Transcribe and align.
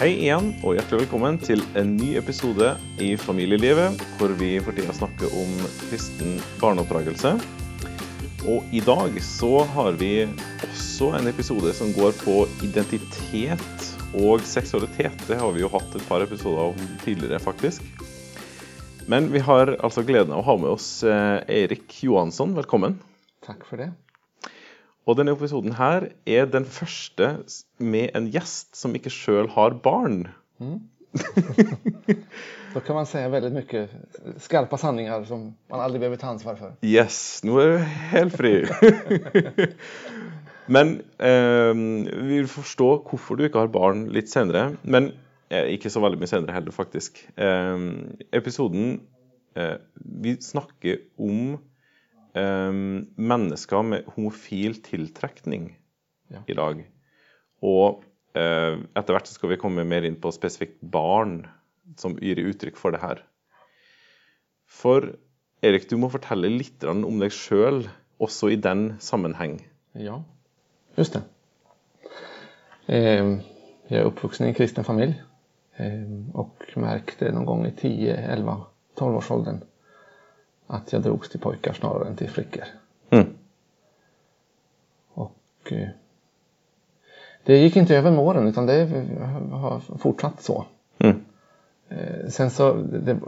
Hei 0.00 0.14
igjen, 0.14 0.46
og 0.64 0.78
hjertelig 0.78 1.02
velkommen 1.02 1.36
til 1.44 1.60
en 1.76 1.90
ny 1.92 2.14
episode 2.16 2.70
i 3.04 3.10
Familielivet, 3.20 4.00
hvor 4.16 4.32
vi 4.40 4.54
for 4.64 4.72
tida 4.72 4.94
snakker 4.96 5.28
om 5.36 5.50
kristen 5.90 6.38
barneoppdragelse. 6.56 7.34
Og 8.48 8.72
i 8.72 8.80
dag 8.80 9.18
så 9.20 9.50
har 9.74 10.00
vi 10.00 10.24
også 10.64 11.10
en 11.18 11.28
episode 11.28 11.74
som 11.76 11.92
går 11.92 12.16
på 12.22 12.38
identitet 12.64 13.86
og 14.16 14.40
seksualitet. 14.48 15.20
Det 15.28 15.36
har 15.36 15.52
vi 15.52 15.66
jo 15.66 15.72
hatt 15.76 15.92
et 15.92 16.08
par 16.08 16.24
episoder 16.24 16.72
om 16.72 16.96
tidligere, 17.04 17.44
faktisk. 17.44 17.84
Men 19.04 19.28
vi 19.28 19.44
har 19.44 19.76
altså 19.84 20.08
gleden 20.08 20.32
av 20.32 20.40
å 20.40 20.48
ha 20.48 20.60
med 20.64 20.78
oss 20.78 20.94
eh, 21.04 21.42
Erik 21.44 21.84
Eirik 21.84 22.04
Johansson. 22.08 22.56
Velkommen. 22.56 23.02
Takk 23.44 23.68
for 23.68 23.84
det. 23.84 23.92
Og 25.08 25.16
denne 25.18 25.32
episoden 25.34 25.74
her 25.78 26.10
er 26.28 26.48
den 26.50 26.66
første 26.68 27.32
med 27.78 28.12
en 28.16 28.28
gjest 28.32 28.76
som 28.76 28.94
ikke 28.94 29.12
sjøl 29.12 29.48
har 29.56 29.78
barn. 29.84 30.26
Da 32.70 32.78
kan 32.86 32.94
man 32.94 33.06
si 33.08 33.18
veldig 33.18 33.48
mye 33.50 33.80
skarpe 34.44 34.78
sanninger 34.78 35.24
som 35.26 35.48
man 35.72 35.80
aldri 35.82 35.98
behøver 35.98 36.20
ta 36.20 36.28
ansvar 36.30 36.54
for. 36.54 36.76
Yes, 36.86 37.40
nå 37.42 37.56
er 37.58 37.72
du 37.72 37.88
helt 38.12 38.36
fri. 38.38 38.52
Men 40.74 41.00
eh, 41.18 41.72
vi 41.74 42.36
vil 42.36 42.50
forstå 42.50 42.90
hvorfor 43.08 43.38
du 43.40 43.48
ikke 43.48 43.64
har 43.64 43.72
barn 43.74 44.04
litt 44.14 44.30
senere. 44.30 44.76
Men 44.86 45.10
eh, 45.50 45.72
ikke 45.74 45.90
så 45.90 46.02
veldig 46.04 46.20
mye 46.20 46.30
senere 46.30 46.54
heller, 46.54 46.74
faktisk. 46.76 47.18
Eh, 47.34 47.88
episoden 48.38 49.00
eh, 49.58 49.76
Vi 50.22 50.36
snakker 50.38 51.02
om 51.18 51.56
eh, 52.34 52.70
mennesker 53.16 53.82
med 53.82 54.04
homofil 54.16 54.80
tiltrekning 54.86 55.76
Ja. 56.30 56.42
i 56.46 56.54
dag. 56.54 56.84
Og 57.62 58.04
eh, 58.38 58.76
etter 58.96 59.12
hvert 59.16 59.26
så 59.26 59.34
skal 59.34 59.50
vi 59.50 59.56
komme 59.58 59.84
mer 59.84 60.04
inn 60.06 60.20
på 60.22 60.30
spesifikt 60.32 60.78
barn 60.80 61.40
som 61.98 62.14
gir 62.22 62.38
uttrykk 62.38 62.76
for 62.78 62.94
det 62.94 63.00
her. 63.02 63.24
For 64.70 65.16
Erik, 65.62 65.88
du 65.90 65.96
må 65.98 66.08
fortelle 66.08 66.48
litt 66.48 66.84
om 66.86 67.18
deg 67.20 67.32
sjøl, 67.34 67.82
også 68.22 68.52
i 68.54 68.56
den 68.56 68.94
sammenheng. 69.02 69.58
Ja, 69.98 70.22
just 70.96 71.12
det. 71.18 71.22
Eh, 72.86 73.40
Jag 73.90 73.98
är 74.00 74.04
uppvuxen 74.04 74.46
i 74.46 74.48
en 74.48 74.54
kristen 74.54 74.84
familj 74.84 75.22
eh, 75.76 76.34
och 76.34 76.62
märkte 76.76 77.32
någon 77.32 77.44
gång 77.44 77.66
i 77.66 77.72
10, 77.76 78.16
11, 78.16 78.60
12 78.94 79.16
års 79.16 79.30
åldern 79.30 79.60
att 80.70 80.92
jag 80.92 81.02
drogs 81.02 81.28
till 81.28 81.40
pojkar 81.40 81.72
snarare 81.72 82.08
än 82.08 82.16
till 82.16 82.30
flickor. 82.30 82.64
Mm. 83.10 83.26
Och 85.14 85.72
eh, 85.72 85.88
det 87.44 87.58
gick 87.58 87.76
inte 87.76 87.96
över 87.96 88.10
med 88.10 88.20
åren 88.20 88.48
utan 88.48 88.66
det 88.66 88.88
har 89.52 89.98
fortsatt 89.98 90.42
så. 90.42 90.64
Mm. 90.98 91.24
Eh, 91.88 92.28
Sen 92.28 92.50
så, 92.50 92.72
det, 92.72 93.18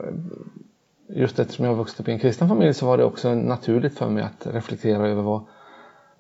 just 1.07 1.39
eftersom 1.39 1.65
jag 1.65 1.75
vuxit 1.75 2.01
upp 2.01 2.09
i 2.09 2.13
en 2.13 2.19
kristen 2.19 2.49
familj 2.49 2.75
så 2.75 2.87
var 2.87 2.99
det 2.99 3.05
också 3.05 3.35
naturligt 3.35 3.99
för 3.99 4.09
mig 4.09 4.23
att 4.23 4.47
reflektera 4.47 5.09
över 5.09 5.23
vad, 5.23 5.45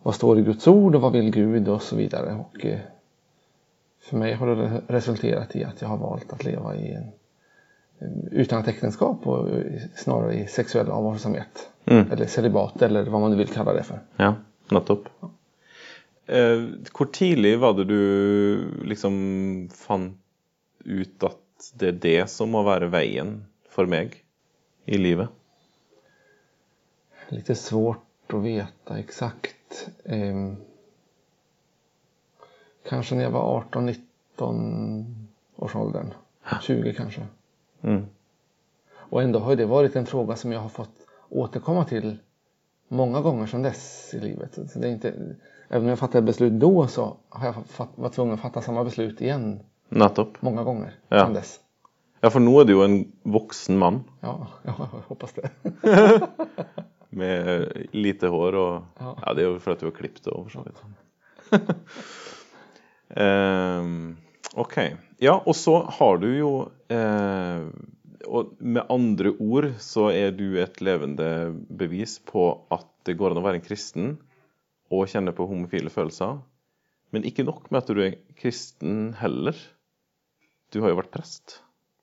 vad 0.03 0.15
står 0.15 0.39
i 0.39 0.43
Guds 0.43 0.69
ord 0.69 0.95
och 0.95 1.01
vad 1.01 1.13
vill 1.13 1.31
Gud 1.31 1.69
och 1.69 1.83
så 1.83 1.97
vidare. 1.97 2.35
Och 2.35 2.67
eh, 2.67 2.81
för 4.01 4.17
mig 4.17 4.35
har 4.35 4.47
det 4.47 4.83
resulterat 4.87 5.57
i 5.57 5.65
att 5.65 5.83
jag 5.83 5.89
har 5.89 5.97
valt 5.97 6.33
att 6.33 6.45
leva 6.45 6.77
i 6.77 6.93
en, 6.93 7.13
utan 8.31 8.61
ett 8.61 8.69
äktenskap 8.69 9.27
och 9.27 9.49
snarare 9.95 10.35
i 10.35 10.47
sexuell 10.47 10.91
avhållsamhet. 10.91 11.71
Mm. 11.85 12.11
Eller 12.11 12.27
celibat 12.27 12.83
eller 12.83 13.05
vad 13.05 13.21
man 13.21 13.31
nu 13.31 13.37
vill 13.37 13.49
kalla 13.49 13.73
det 13.73 13.83
för. 13.83 14.01
Ja, 14.17 14.35
nettopp. 14.71 15.09
Eh, 16.27 16.63
hvor 16.93 17.07
tidlig 17.13 17.59
var 17.59 17.75
det 17.75 17.85
du 17.85 18.83
liksom 18.85 19.69
fant 19.75 20.19
ut 20.85 21.23
at 21.23 21.39
det 21.79 21.89
er 21.89 21.99
det 22.03 22.31
som 22.31 22.51
må 22.51 22.63
være 22.67 22.91
veien 22.91 23.45
for 23.71 23.87
meg 23.87 24.17
i 24.85 24.99
livet? 24.99 25.31
Lite 27.29 27.55
svårt 27.55 28.35
att 28.35 28.43
veta 28.43 28.99
exakt. 28.99 29.89
Ehm, 30.05 30.57
kanske 32.89 33.15
när 33.15 33.23
jag 33.23 33.31
var 33.31 33.65
18-19 33.73 35.27
års 35.57 35.77
åldern. 35.77 36.15
20 36.63 36.95
kanske. 36.95 37.27
Mm. 37.83 38.07
Och 39.11 39.23
ändå 39.23 39.39
har 39.39 39.57
det 39.57 39.67
varit 39.67 39.97
en 39.97 40.07
fråga 40.07 40.37
som 40.37 40.53
jag 40.53 40.61
har 40.61 40.69
fått 40.69 40.91
återkomma 41.29 41.85
till 41.85 42.19
många 42.89 43.21
gånger 43.21 43.47
sedan 43.47 43.63
dess 43.63 44.15
i 44.15 44.21
livet. 44.21 44.55
Så 44.73 44.79
det 44.79 44.89
är 44.89 44.93
inte, 44.93 45.09
även 45.69 45.83
om 45.83 45.89
jag 45.89 45.99
fattade 45.99 46.23
beslut 46.23 46.53
då 46.53 46.87
så 46.87 47.17
har 47.29 47.47
jag 47.47 47.55
fatt, 47.67 47.89
varit 47.95 48.13
tvungen 48.13 48.35
att 48.35 48.41
fatta 48.41 48.61
samma 48.63 48.85
beslut 48.85 49.21
igen 49.21 49.61
Nettopp. 49.89 50.43
många 50.43 50.63
gånger 50.65 50.95
Ja. 51.09 51.19
sedan 51.19 51.35
dess. 51.35 51.61
Ja, 52.21 52.31
for 52.31 52.41
nå 52.41 52.65
du 52.65 52.85
en 52.85 53.13
voksen 53.23 53.79
mann 53.79 54.05
Ja, 54.21 54.47
ja, 54.63 54.75
jag 54.93 55.01
hoppas 55.09 55.33
det. 55.33 55.51
med 57.11 57.73
lite 57.93 58.29
hår 58.29 58.55
og 58.55 58.83
Ja. 58.99 59.17
Ja, 59.27 59.35
det 59.35 59.43
er 59.43 59.47
jo 59.51 59.59
for 59.59 59.73
at 59.73 59.81
du 59.81 59.87
har 59.87 59.93
klippet 59.97 60.25
det 60.25 60.31
for 60.33 60.49
så 60.49 60.63
vidt. 60.63 60.83
Ehm, 64.55 64.61
OK. 64.61 64.77
Ja, 65.21 65.35
og 65.47 65.55
så 65.57 65.79
har 65.99 66.19
du 66.21 66.29
jo 66.37 66.51
eh, 66.91 67.63
Og 68.29 68.53
med 68.61 68.83
andre 68.91 69.33
ord 69.41 69.71
så 69.83 70.11
er 70.13 70.31
du 70.31 70.59
et 70.61 70.81
levende 70.81 71.29
bevis 71.69 72.19
på 72.19 72.45
at 72.71 72.87
det 73.07 73.17
går 73.19 73.35
å 73.35 73.43
være 73.43 73.59
en 73.59 73.65
kristen 73.67 74.19
og 74.93 75.09
kjenne 75.09 75.33
på 75.35 75.47
homofile 75.49 75.91
følelser. 75.91 76.39
Men 77.11 77.25
ikke 77.25 77.43
nok 77.45 77.71
med 77.71 77.83
at 77.83 77.89
du 77.91 78.01
er 78.05 78.15
kristen 78.39 79.15
heller. 79.19 79.57
Du 80.73 80.81
har 80.81 80.93
jo 80.93 80.99
vært 81.01 81.11
prest. 81.11 81.63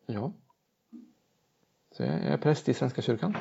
Ja. 0.10 0.32
Så 1.96 2.04
jag 2.04 2.24
är 2.34 2.38
präst 2.38 2.70
i 2.70 2.74
Svenska 2.74 3.02
kyrkan. 3.02 3.36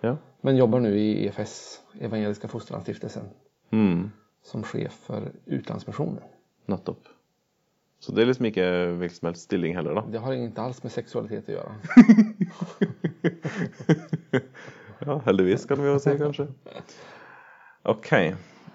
Ja. 0.00 0.16
Men 0.40 0.56
jobbar 0.56 0.80
nu 0.80 0.98
i 0.98 1.26
EFS, 1.26 1.80
Evangeliska 2.00 2.48
Fosterlandsstiftelsen, 2.48 3.28
Mm, 3.70 4.10
som 4.42 4.62
chef 4.62 4.92
för 4.92 5.32
utlandsmissionen. 5.46 6.22
nettopp. 6.66 7.08
Så 8.04 8.12
det 8.12 8.20
er 8.24 8.28
liksom 8.28 8.46
ikke 8.50 8.64
hvilken 9.00 9.16
som 9.16 9.28
helst 9.30 9.46
stilling 9.48 9.72
heller, 9.78 9.94
da. 9.96 10.02
Det 10.12 10.20
har 10.20 10.34
inte 10.36 10.60
alls 10.60 10.82
med 10.84 10.92
sexualitet 10.92 11.46
att 11.48 11.54
göra. 11.54 11.72
Ja, 15.06 15.18
heldigvis 15.26 15.64
kan 15.68 15.80
vi 15.82 15.88
jo 15.90 15.98
si, 16.00 16.14
kanskje. 16.18 16.46
OK. 17.82 18.10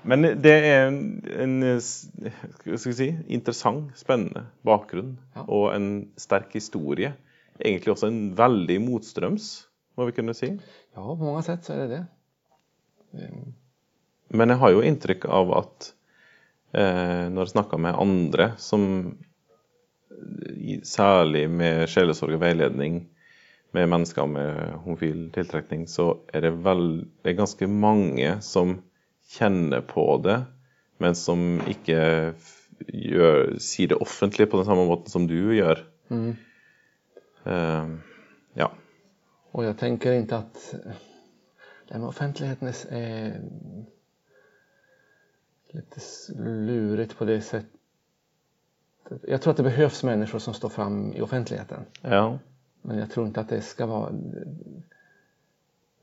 Men 0.03 0.21
det 0.43 0.51
er 0.53 0.87
en, 0.87 0.97
en 1.41 1.55
vi 2.65 2.77
si, 2.93 3.07
interessant, 3.33 3.95
spennende 3.97 4.43
bakgrunn 4.65 5.15
Ja. 5.35 5.41
og 5.47 5.71
en 5.75 5.87
sterk 6.21 6.53
historie. 6.53 7.13
Egentlig 7.59 7.91
også 7.95 8.07
en 8.11 8.21
veldig 8.37 8.77
motstrøms, 8.85 9.47
må 9.97 10.05
vi 10.09 10.13
kunne 10.19 10.33
si. 10.37 10.51
Ja, 10.95 11.01
på 11.01 11.15
många 11.23 11.41
sätt 11.41 11.65
så 11.65 11.73
är 11.73 11.77
det 11.77 11.87
det. 11.87 12.05
Ehm, 13.23 13.53
Men 14.29 14.49
jeg 14.49 14.57
har 14.61 14.69
jo 14.71 14.81
inntrykk 14.85 15.25
av 15.25 15.51
at 15.57 15.89
eh, 15.89 15.93
når 16.73 17.39
jeg 17.41 17.51
snakker 17.53 17.79
med 17.81 17.97
andre 17.97 18.51
som 18.61 18.83
særlig 20.85 21.47
med 21.49 21.87
sjelesorg 21.89 22.35
og 22.37 22.43
veiledning 22.43 22.99
med 23.73 23.89
mennesker 23.89 24.25
med 24.29 24.75
homofil 24.83 25.29
tiltrekning, 25.33 25.87
så 25.89 26.19
er 26.33 26.45
det, 26.45 26.53
vel, 26.65 26.85
det 27.23 27.33
er 27.33 27.39
ganske 27.39 27.69
mange 27.69 28.35
som 28.45 28.79
kjenner 29.29 29.83
på 29.85 30.05
det, 30.25 30.39
men 31.01 31.17
som 31.17 31.59
ikke 31.69 31.99
gjør, 32.87 33.55
sier 33.61 33.91
det 33.91 33.99
offentlig 34.01 34.49
på 34.49 34.61
den 34.61 34.69
samme 34.69 34.87
måten 34.89 35.13
som 35.13 35.27
du 35.29 35.53
gjør. 35.55 35.83
Mm. 36.09 36.31
Eh, 37.45 37.87
ja. 38.53 38.71
Och 39.51 39.65
jag 39.65 39.77
tänker 39.77 40.13
inte 40.13 40.37
att 40.37 40.73
eh, 41.89 41.99
med 41.99 42.09
offentligheten 42.09 42.67
är 42.89 43.41
lite 45.71 45.99
lurigt 46.43 47.17
på 47.17 47.25
det 47.25 47.41
sättet. 47.41 47.71
Jag 49.27 49.41
tror 49.41 49.51
att 49.51 49.57
det 49.57 49.63
behövs 49.63 50.03
människor 50.03 50.39
som 50.39 50.53
står 50.53 50.69
fram 50.69 51.13
i 51.13 51.21
offentligheten. 51.21 51.85
ja. 52.01 52.39
Men 52.81 52.97
jag 52.97 53.11
tror 53.11 53.27
inte 53.27 53.39
att 53.41 53.49
det 53.49 53.61
ska 53.61 53.85
vara... 53.85 54.11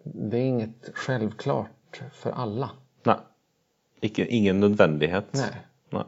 Det 0.03 0.37
är 0.39 0.43
inget 0.45 0.91
självklart 0.95 2.03
för 2.13 2.31
alla. 2.31 2.71
Nei. 3.03 3.17
Ikke, 4.01 4.27
ingen 4.27 4.61
nødvendighet. 4.61 5.27
Nej. 5.33 5.67
Nei. 5.91 6.05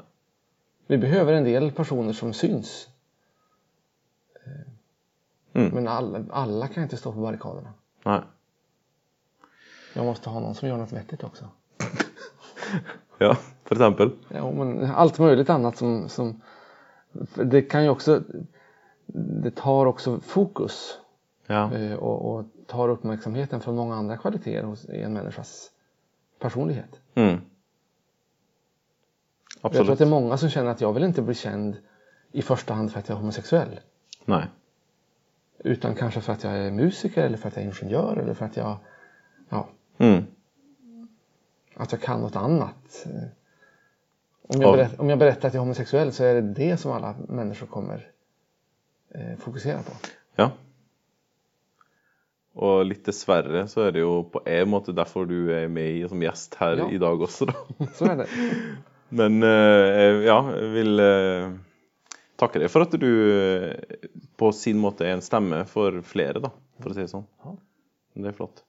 Vi 0.86 0.98
behöver 0.98 1.32
en 1.32 1.44
del 1.44 1.72
personer 1.72 2.12
som 2.12 2.32
syns. 2.32 2.88
Eh, 4.46 4.52
Mm. 5.52 5.70
Men 5.74 5.88
alla, 5.88 6.24
alla 6.30 6.68
kan 6.68 6.82
inte 6.82 6.96
stå 6.96 7.12
på 7.12 7.20
barrikaderna. 7.20 7.72
Nei. 8.04 8.20
Jag 9.94 10.04
måste 10.04 10.30
ha 10.30 10.40
någon 10.40 10.54
som 10.54 10.68
gör 10.68 10.76
något 10.76 10.92
vettigt 10.92 11.24
också. 11.24 11.48
Ja, 13.18 13.36
for 13.64 13.74
eksempel. 13.74 14.10
Ja, 14.28 14.50
men 14.52 14.84
allt 14.84 15.18
möjligt 15.18 15.50
annat 15.50 15.76
som, 15.76 16.08
som 16.08 16.40
det 17.34 17.62
kan 17.62 17.84
ju 17.84 17.90
också 17.90 18.22
det 19.14 19.50
tar 19.50 19.86
också 19.86 20.20
fokus 20.20 20.98
Ja. 21.46 21.74
eh, 21.74 21.94
och, 21.94 22.32
och 22.34 22.44
tar 22.66 22.88
uppmärksamheten 22.88 23.60
från 23.60 23.76
många 23.76 23.94
andra 23.94 24.16
kvaliteter 24.16 24.62
hos 24.66 24.88
en 24.88 25.12
människas 25.12 25.70
personlighet. 26.38 27.00
Mm. 27.14 27.40
Jag 29.62 29.72
tror 29.72 29.90
att 29.92 29.98
det 29.98 30.04
är 30.04 30.08
många 30.08 30.36
som 30.36 30.48
känner 30.48 30.70
att 30.70 30.80
jag 30.80 30.92
vill 30.92 31.04
inte 31.04 31.22
bli 31.22 31.34
känd 31.34 31.76
i 32.32 32.42
första 32.42 32.74
hand 32.74 32.92
för 32.92 32.98
att 32.98 33.08
jag 33.08 33.16
är 33.16 33.20
homosexuell. 33.20 33.80
Nej. 34.24 34.46
Utan 35.58 35.94
kanske 35.94 36.20
för 36.20 36.32
att 36.32 36.44
jag 36.44 36.52
är 36.58 36.70
musiker 36.70 37.22
eller 37.22 37.36
för 37.36 37.48
att 37.48 37.56
jag 37.56 37.64
är 37.64 37.68
ingenjör 37.68 38.16
eller 38.16 38.34
för 38.34 38.44
att 38.44 38.56
jag, 38.56 38.76
ja, 39.48 39.68
Mm. 39.98 40.24
Att 41.78 41.92
jag 41.92 42.00
kan 42.00 42.20
något 42.20 42.36
annat. 42.36 43.06
Om 44.48 44.60
Ja. 44.60 44.68
jag, 44.68 44.76
berätt, 44.76 44.98
om 45.00 45.10
jag 45.10 45.18
berättar 45.18 45.48
att 45.48 45.54
jag 45.54 45.60
är 45.60 45.64
homosexuell 45.64 46.12
så 46.12 46.24
är 46.24 46.34
det 46.34 46.40
det 46.40 46.76
som 46.76 46.92
alla 46.92 47.14
människor 47.28 47.66
kommer 47.66 48.10
eh, 49.14 49.36
fokusera 49.38 49.82
på. 49.82 49.92
Ja. 50.36 50.50
Og 52.58 52.80
litt 52.88 53.04
dessverre 53.06 53.66
så 53.70 53.84
er 53.86 53.92
det 53.94 54.00
jo 54.02 54.22
på 54.32 54.40
en 54.50 54.70
måte 54.72 54.94
derfor 54.96 55.28
du 55.30 55.50
er 55.54 55.68
med 55.70 56.08
som 56.10 56.22
gjest 56.24 56.56
her 56.58 56.80
Ja. 56.80 56.88
i 56.90 56.98
dag 56.98 57.20
også, 57.22 57.46
da. 57.52 57.86
Så 57.94 58.04
är 58.10 58.16
det. 58.16 58.26
Men 59.08 59.42
eh, 59.42 60.24
ja, 60.26 60.38
jeg 60.56 60.72
vil 60.74 61.00
eh, 61.00 61.52
takke 62.40 62.60
deg 62.60 62.70
for 62.72 62.84
at 62.84 62.96
du 63.00 63.08
eh, 63.08 63.98
på 64.36 64.50
sin 64.52 64.78
måte 64.82 65.06
er 65.06 65.14
en 65.16 65.22
stemme 65.24 65.62
for 65.70 66.00
flere, 66.04 66.42
da, 66.44 66.50
for 66.82 66.90
å 66.90 66.96
si 66.96 67.04
det 67.06 67.12
sånn. 67.12 67.24
Ja. 67.44 67.54
Det 68.18 68.32
er 68.32 68.36
flott. 68.36 68.64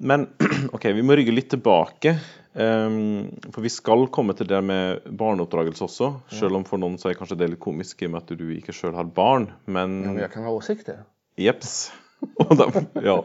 Men 0.00 0.28
OK, 0.74 0.86
vi 0.96 1.04
må 1.04 1.16
rygge 1.18 1.34
litt 1.34 1.50
tilbake. 1.52 2.16
ehm, 2.54 3.28
for 3.52 3.62
vi 3.64 3.70
skal 3.72 4.06
komme 4.12 4.34
til 4.38 4.48
det 4.50 4.60
med 4.64 5.06
barneoppdragelse 5.20 5.84
også. 5.86 6.10
Selv 6.32 6.56
om 6.58 6.64
for 6.68 6.80
noen 6.82 6.96
så 6.98 7.10
er 7.12 7.18
kanskje 7.18 7.38
det 7.40 7.50
litt 7.52 7.62
komisk 7.62 8.02
i 8.02 8.08
og 8.08 8.14
med 8.16 8.24
at 8.24 8.32
du 8.40 8.46
ikke 8.56 8.74
sjøl 8.74 8.96
har 8.96 9.08
barn. 9.16 9.50
Men 9.66 10.00
Ja, 10.02 10.12
men 10.14 10.22
jag 10.24 10.32
kan 10.32 10.46
ha 10.48 10.54
åsikter. 10.56 11.04
Jeps. 11.40 11.90
Og 12.42 12.50
de, 12.52 12.82
ja, 13.00 13.16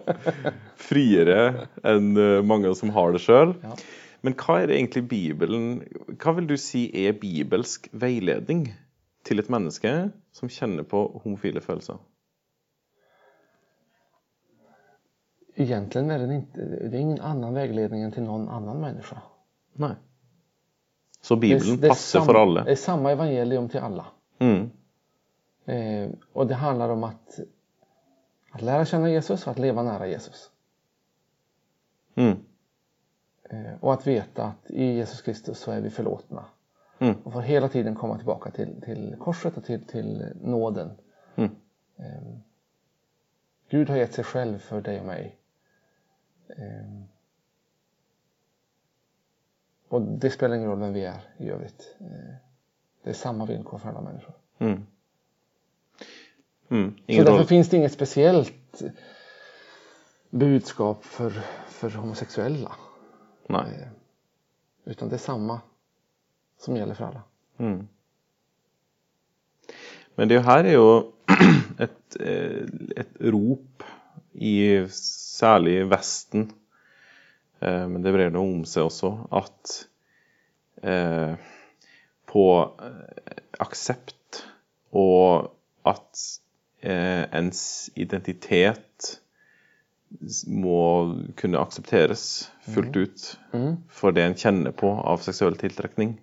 friere 0.80 1.68
enn 1.84 2.14
eh, 2.16 2.42
mange 2.48 2.72
som 2.80 2.94
har 2.96 3.12
det 3.16 3.20
sjøl. 3.26 3.56
Ja. 3.64 3.76
Men 4.26 4.36
hva 4.40 4.62
er 4.62 4.70
det 4.72 4.78
egentlig 4.80 5.04
Bibelen 5.12 5.66
Hva 6.18 6.32
vil 6.38 6.48
du 6.50 6.56
si 6.58 6.88
er 6.98 7.14
bibelsk 7.20 7.90
veiledning 7.94 8.70
til 9.28 9.42
et 9.42 9.52
menneske 9.54 9.92
som 10.34 10.50
kjenner 10.50 10.88
på 10.88 11.02
homofile 11.26 11.62
følelser? 11.62 12.00
Egentligen 15.56 16.12
är 16.12 16.20
det, 16.20 16.36
inte, 16.36 16.62
det 16.66 16.98
är 16.98 17.02
ingen 17.02 17.22
annan 17.22 17.54
vägledning 17.54 18.02
än 18.02 18.12
till 18.12 18.24
någon 18.24 18.50
annan 18.50 18.82
människa. 18.82 19.22
Nei. 19.74 19.92
Så 21.22 21.36
Bibelen 21.36 21.78
det, 21.78 21.88
är 21.88 21.90
passer 21.90 22.20
sam- 22.20 22.26
for 22.26 22.36
alle? 22.42 22.64
Det 22.64 22.72
är 22.72 22.76
samma 22.76 23.12
evangelium 23.12 23.70
till 23.70 23.80
alla. 23.80 24.06
Mm. 24.40 24.70
Eh, 25.66 26.10
och 26.34 26.48
det 26.48 26.56
handlar 26.56 26.90
om 26.90 27.04
att, 27.04 27.40
att 28.52 28.62
lära 28.62 28.86
känna 28.86 29.10
Jesus 29.10 29.48
och 29.48 29.52
att 29.52 29.60
leva 29.60 29.84
nära 29.84 30.08
Jesus. 30.08 30.52
Mm. 32.16 32.38
Eh, 33.50 33.74
och 33.80 33.94
att 33.94 34.08
veta 34.08 34.44
att 34.44 34.72
i 34.72 34.84
Jesus 34.84 35.22
Kristus 35.22 35.60
så 35.60 35.72
är 35.72 35.82
vi 35.82 35.90
förlåtna. 35.90 36.46
Mm. 37.00 37.16
Och 37.24 37.34
får 37.34 37.42
hela 37.42 37.70
tiden 37.70 37.96
komma 37.96 38.18
tillbaka 38.18 38.52
till, 38.52 38.82
till 38.82 39.16
korset 39.20 39.58
och 39.58 39.64
till, 39.64 39.86
till 39.86 40.26
nåden. 40.42 40.92
Mm. 41.36 41.52
Eh, 41.98 42.38
Gud 43.70 43.90
har 43.90 43.98
gett 43.98 44.14
sig 44.14 44.24
själv 44.24 44.58
för 44.58 44.82
dig 44.82 45.00
och 45.00 45.06
mig. 45.06 45.38
Eh, 46.50 47.02
och 49.88 50.02
det 50.02 50.30
spelar 50.30 50.56
ingen 50.56 50.70
roll 50.70 50.80
vem 50.80 50.94
vi 50.94 51.06
är 51.06 51.22
i 51.38 51.50
övrigt. 51.50 51.96
Eh, 52.00 52.36
det 53.04 53.10
är 53.10 53.14
samma 53.14 53.46
villkor 53.46 53.78
för 53.78 53.90
alla 53.90 54.02
människor. 54.02 54.36
Mm. 54.58 54.86
Mm. 56.70 56.96
Så 56.98 57.02
därför 57.08 57.32
rolle. 57.32 57.46
finns 57.46 57.70
det 57.70 57.78
inget 57.78 57.94
speciellt 57.94 58.82
budskap 60.30 61.06
för, 61.06 61.30
för 61.68 61.90
homosexuella. 61.90 62.76
Nei. 63.48 63.82
Eh, 63.82 63.88
Utan 64.86 65.10
det 65.10 65.16
är 65.16 65.20
samma 65.20 65.62
som 66.58 66.78
gäller 66.78 66.94
för 66.94 67.06
alla. 67.06 67.22
Mm. 67.58 67.88
Men 70.16 70.28
det 70.28 70.40
her 70.40 70.64
er 70.66 70.74
jo 70.74 71.14
et, 71.80 72.16
eh, 72.20 72.68
et 72.96 73.10
rop 73.20 73.84
i 74.36 74.86
særlig 74.92 75.84
Vesten, 75.92 76.50
eh, 77.62 77.86
men 77.88 78.02
det 78.04 78.14
brer 78.16 78.32
det 78.34 78.40
om 78.42 78.64
seg 78.68 78.88
også, 78.90 79.12
at 79.36 79.76
eh, 80.84 81.36
på 82.32 82.46
eh, 82.84 83.38
aksept 83.64 84.42
og 84.96 85.52
at 85.88 86.26
eh, 86.84 87.24
ens 87.36 87.90
identitet 87.96 89.16
må 90.48 90.80
kunne 91.36 91.60
aksepteres 91.60 92.50
fullt 92.72 92.96
ut 92.96 93.24
Mm. 93.56 93.78
for 93.88 94.12
det 94.12 94.24
en 94.24 94.36
kjenner 94.36 94.72
på 94.76 94.90
av 94.92 95.22
seksuell 95.24 95.56
tiltrekning. 95.60 96.18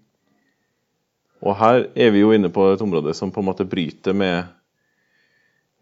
Og 1.43 1.57
her 1.59 1.87
er 1.97 2.11
vi 2.15 2.21
jo 2.21 2.33
inne 2.33 2.51
på 2.53 2.67
et 2.73 2.83
område 2.85 3.15
som 3.17 3.33
på 3.33 3.41
en 3.41 3.49
måte 3.49 3.65
bryter 3.69 4.13
med 4.15 4.45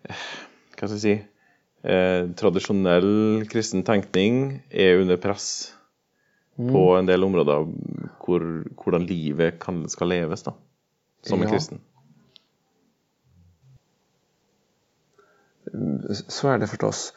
eh, 0.09 0.23
Hva 0.79 0.89
skal 0.89 0.97
jeg 0.97 1.03
si 1.05 1.15
eh, 1.83 2.31
Tradisjonell 2.37 3.45
kristen 3.51 3.83
tenkning 3.87 4.63
er 4.71 5.01
under 5.03 5.17
press 5.17 5.75
på 6.57 6.83
en 6.99 7.07
del 7.09 7.25
områder 7.25 7.65
hvor, 8.21 8.43
hvordan 8.83 9.07
livet 9.09 9.57
kan, 9.63 9.87
skal 9.89 10.11
leves 10.13 10.43
da, 10.45 10.53
som 11.25 11.41
en 11.43 11.49
Ja. 11.49 11.55
kristen. 11.55 11.81
Så 16.29 16.49
är 16.49 16.59
det 16.59 16.67
förstås. 16.67 17.13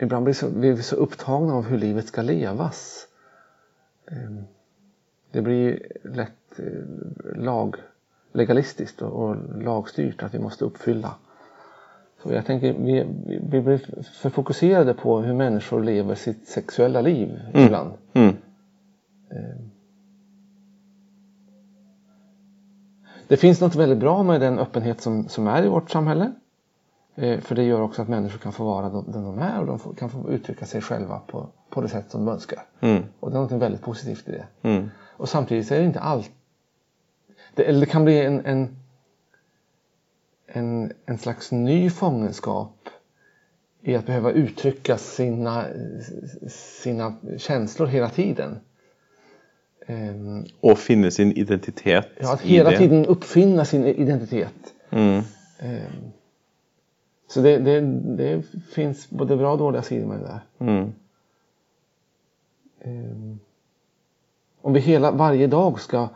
Ibland 0.00 0.24
blir 0.24 0.34
så, 0.34 0.48
vi 0.48 0.82
så 0.82 0.96
upptagna 0.96 1.54
av 1.54 1.64
hur 1.64 1.78
livet 1.78 2.06
ska 2.08 2.22
levas. 2.22 3.06
Ehm, 4.10 4.44
Det 5.30 5.42
blir 5.42 5.92
lätt 6.04 6.58
eh, 6.58 7.36
lag, 7.36 7.76
legalistiskt 8.32 9.02
och, 9.02 9.36
lagstyrt 9.62 10.22
att 10.22 10.34
vi 10.34 10.38
måste 10.38 10.64
uppfylla. 10.64 11.14
Så 12.22 12.32
jag 12.32 12.46
tänker 12.46 12.72
vi, 12.72 13.06
vi- 13.50 13.60
blir 13.60 13.78
för 14.20 14.30
fokuserade 14.30 14.94
på 14.94 15.18
hur 15.20 15.34
människor 15.34 15.82
lever 15.84 16.14
sitt 16.14 16.48
sexuella 16.48 17.00
liv 17.00 17.40
ibland. 17.54 17.90
Mm. 18.14 18.34
Det 23.28 23.36
finns 23.36 23.60
något 23.60 23.74
väldigt 23.74 23.98
bra 23.98 24.22
med 24.22 24.40
den 24.40 24.58
öppenhet 24.58 25.00
som, 25.00 25.28
som 25.28 25.46
är 25.46 25.64
i 25.64 25.68
vårt 25.68 25.90
samhälle. 25.90 26.32
Eh, 27.14 27.40
för 27.40 27.54
det 27.54 27.62
gör 27.62 27.80
också 27.80 28.02
att 28.02 28.08
människor 28.08 28.38
kan 28.38 28.52
få 28.52 28.64
vara 28.64 28.88
de- 28.88 29.12
den 29.12 29.24
de 29.24 29.38
är 29.38 29.60
och 29.60 29.66
de 29.66 29.78
får, 29.78 29.94
kan 29.94 30.10
få 30.10 30.30
uttrycka 30.30 30.66
sig 30.66 30.80
själva 30.80 31.18
på, 31.18 31.48
på 31.70 31.80
det 31.80 31.88
sätt 31.88 32.10
som 32.10 32.24
de 32.24 32.32
önskar. 32.32 32.62
Mm. 32.80 33.02
Och 33.20 33.30
det 33.30 33.36
är 33.36 33.40
något 33.40 33.52
väldigt 33.52 33.82
positivt 33.82 34.28
i 34.28 34.32
det. 34.32 34.68
Mm. 34.68 34.90
Och 35.16 35.28
samtidigt 35.28 35.70
är 35.70 35.78
det 35.78 35.84
inte 35.86 36.00
allt. 36.00 36.30
Det, 37.58 37.64
eller 37.64 37.80
det 37.80 37.86
kan 37.86 38.04
bli 38.04 38.20
en, 38.20 38.46
en, 38.46 38.76
en, 40.46 40.92
en 41.06 41.18
slags 41.18 41.52
ny 41.52 41.90
fångenskap 41.90 42.88
i 43.82 43.94
att 43.94 44.06
behöva 44.06 44.32
uttrycka 44.32 44.98
sina, 44.98 45.64
sina 46.82 47.14
känslor 47.38 47.86
hela 47.86 48.08
tiden. 48.08 48.60
Ehm, 49.86 50.46
Og 50.62 50.78
finne 50.78 51.10
sin 51.10 51.32
identitet 51.32 52.08
Ja, 52.20 52.32
att 52.32 52.40
hela 52.40 52.70
tiden 52.70 53.06
uppfinna 53.06 53.64
sin 53.64 53.86
identitet. 53.86 54.74
Mm. 54.90 55.22
Ehm, 55.58 56.12
Så 57.28 57.40
det, 57.40 57.58
det, 57.58 57.80
det 58.16 58.42
finns 58.72 59.10
både 59.10 59.36
bra 59.36 59.52
och 59.52 59.58
dåliga 59.58 59.82
sidor 59.82 60.06
med 60.06 60.18
det 60.18 60.24
där. 60.24 60.40
Mm. 60.58 60.92
Ehm, 62.80 63.38
Om 64.62 64.72
vi 64.72 64.80
hela, 64.80 65.10
varje 65.10 65.46
dag 65.46 65.80
ska 65.80 66.08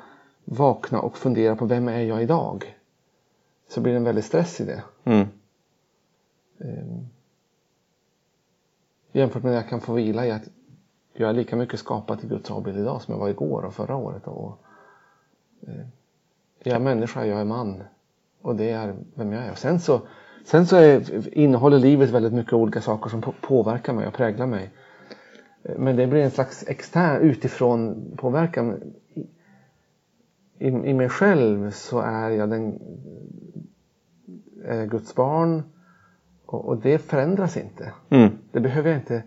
vakna 0.44 1.00
och 1.00 1.16
fundera 1.18 1.56
på 1.56 1.64
vem 1.66 1.88
är 1.88 2.00
jag 2.00 2.22
idag? 2.22 2.78
Så 3.68 3.80
blir 3.80 3.92
det 3.92 3.96
en 3.98 4.04
väldig 4.04 4.24
stress 4.24 4.60
i 4.60 4.64
det. 4.64 4.82
Mm. 5.04 5.26
Ehm, 6.58 7.06
Jämfört 9.12 9.42
med 9.42 9.50
att 9.52 9.62
jag 9.62 9.68
kan 9.68 9.80
få 9.80 9.92
vila 9.92 10.26
i 10.26 10.30
att 10.30 10.48
jag 11.12 11.30
är 11.30 11.32
lika 11.32 11.56
mycket 11.56 11.80
skapad 11.80 12.20
till 12.20 12.28
Guds 12.28 12.50
avbild 12.50 12.78
idag 12.78 13.02
som 13.02 13.12
jag 13.12 13.18
var 13.18 13.28
igår 13.28 13.62
och 13.64 13.74
förra 13.74 13.96
året. 13.96 14.26
Och, 14.26 14.58
eh, 15.66 15.86
jag 16.62 16.74
är 16.74 16.80
människa, 16.80 17.26
jag 17.26 17.40
är 17.40 17.44
man. 17.44 17.82
Och 18.42 18.56
det 18.56 18.70
är 18.70 18.94
vem 19.14 19.32
jag 19.32 19.44
är. 19.44 19.50
Och 19.50 19.58
sen 19.58 19.80
så, 19.80 20.00
sen 20.44 20.66
så 20.66 20.76
är, 20.76 21.28
innehåller 21.38 21.78
livet 21.78 22.10
väldigt 22.10 22.32
mycket 22.32 22.52
olika 22.52 22.80
saker 22.80 23.10
som 23.10 23.20
på, 23.20 23.34
påverkar 23.40 23.92
mig 23.92 24.06
och 24.06 24.14
präglar 24.14 24.46
mig. 24.46 24.70
Eh, 25.62 25.76
Men 25.78 25.96
det 25.96 26.06
blir 26.06 26.22
en 26.22 26.30
slags 26.30 26.64
extern 26.68 27.22
utifrån 27.22 28.04
påverkan. 28.16 28.94
I, 30.62 30.68
i, 30.68 30.94
mig 30.94 31.08
själv 31.08 31.70
så 31.70 32.00
är 32.00 32.30
jag 32.30 32.50
den 32.50 32.78
är 34.64 34.86
Guds 34.86 35.14
barn. 35.14 35.62
Och, 36.46 36.68
och 36.68 36.76
det 36.76 36.98
förändras 36.98 37.56
inte. 37.56 37.92
Mm. 38.10 38.30
Det 38.52 38.60
behöver 38.60 38.90
jag 38.90 38.98
inte 38.98 39.22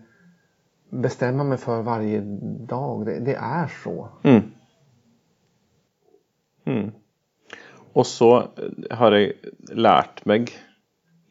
bestämma 0.90 1.44
mig 1.44 1.58
för 1.58 1.82
varje 1.82 2.20
dag. 2.68 3.06
Det, 3.06 3.20
det 3.20 3.34
är 3.34 3.66
så. 3.84 4.08
Mm. 4.22 4.42
Mm. 6.64 6.90
Og 7.94 8.06
så 8.06 8.30
eh, 8.36 8.96
har 8.98 9.14
jeg 9.14 9.52
lært 9.72 10.24
meg 10.26 10.50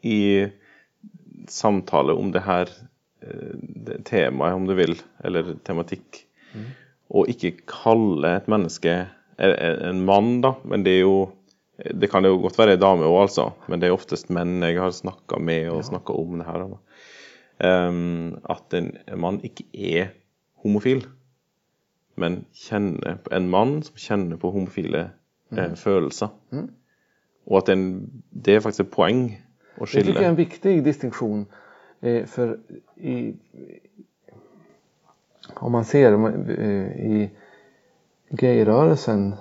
i 0.02 0.48
samtale 1.48 2.14
om 2.16 2.32
det 2.32 2.42
her 2.46 2.70
eh, 3.22 3.52
det 3.86 4.00
temaet, 4.08 4.54
om 4.54 4.64
du 4.66 4.74
vil, 4.78 4.96
eller 5.24 5.54
tematikk, 5.66 6.22
å 7.06 7.26
ikke 7.30 7.52
kalle 7.68 8.32
et 8.38 8.48
menneske 8.50 8.96
en 9.38 10.04
mann, 10.06 10.40
da, 10.44 10.54
men 10.64 10.84
det 10.86 10.96
er 10.96 11.04
jo 11.04 11.16
det 11.76 12.08
kan 12.08 12.24
jo 12.24 12.38
godt 12.40 12.56
være 12.58 12.76
ei 12.76 12.80
dame 12.80 13.04
òg, 13.04 13.18
altså, 13.26 13.50
men 13.68 13.82
det 13.82 13.90
er 13.90 13.96
oftest 13.96 14.30
menn 14.32 14.62
jeg 14.64 14.78
har 14.80 14.94
snakka 14.96 15.36
med 15.44 15.68
og 15.68 15.84
snakka 15.84 16.14
om 16.16 16.38
det 16.40 16.46
her. 16.48 16.62
Um, 17.60 18.38
at 18.48 18.72
en, 18.76 18.94
en 19.04 19.20
mann 19.20 19.42
ikke 19.44 19.66
er 19.74 20.08
homofil, 20.64 21.04
men 22.16 22.44
kjenner, 22.56 23.18
en 23.32 23.50
mann 23.52 23.82
som 23.84 24.00
kjenner 24.00 24.40
på 24.40 24.50
homofile 24.54 25.02
eh, 25.52 25.66
mm. 25.66 25.76
følelser. 25.76 26.32
Mm. 26.50 26.70
Och 27.46 27.58
att 27.58 27.66
den, 27.66 28.10
det 28.30 28.54
är 28.54 28.60
faktiskt 28.60 28.80
ett 28.80 28.90
poäng 28.90 29.42
att 29.80 29.88
skilja. 29.88 30.02
Det 30.02 30.06
tycker 30.06 30.20
jag 30.20 30.24
är 30.24 30.30
en 30.30 30.36
viktig 30.36 30.84
distinktion. 30.84 31.46
Eh, 32.00 32.24
för 32.24 32.58
i, 32.96 33.34
om 35.54 35.72
man 35.72 35.84
ser 35.84 36.12
eh, 36.60 37.06
i 37.06 37.30
gayrörelsen 38.28 39.34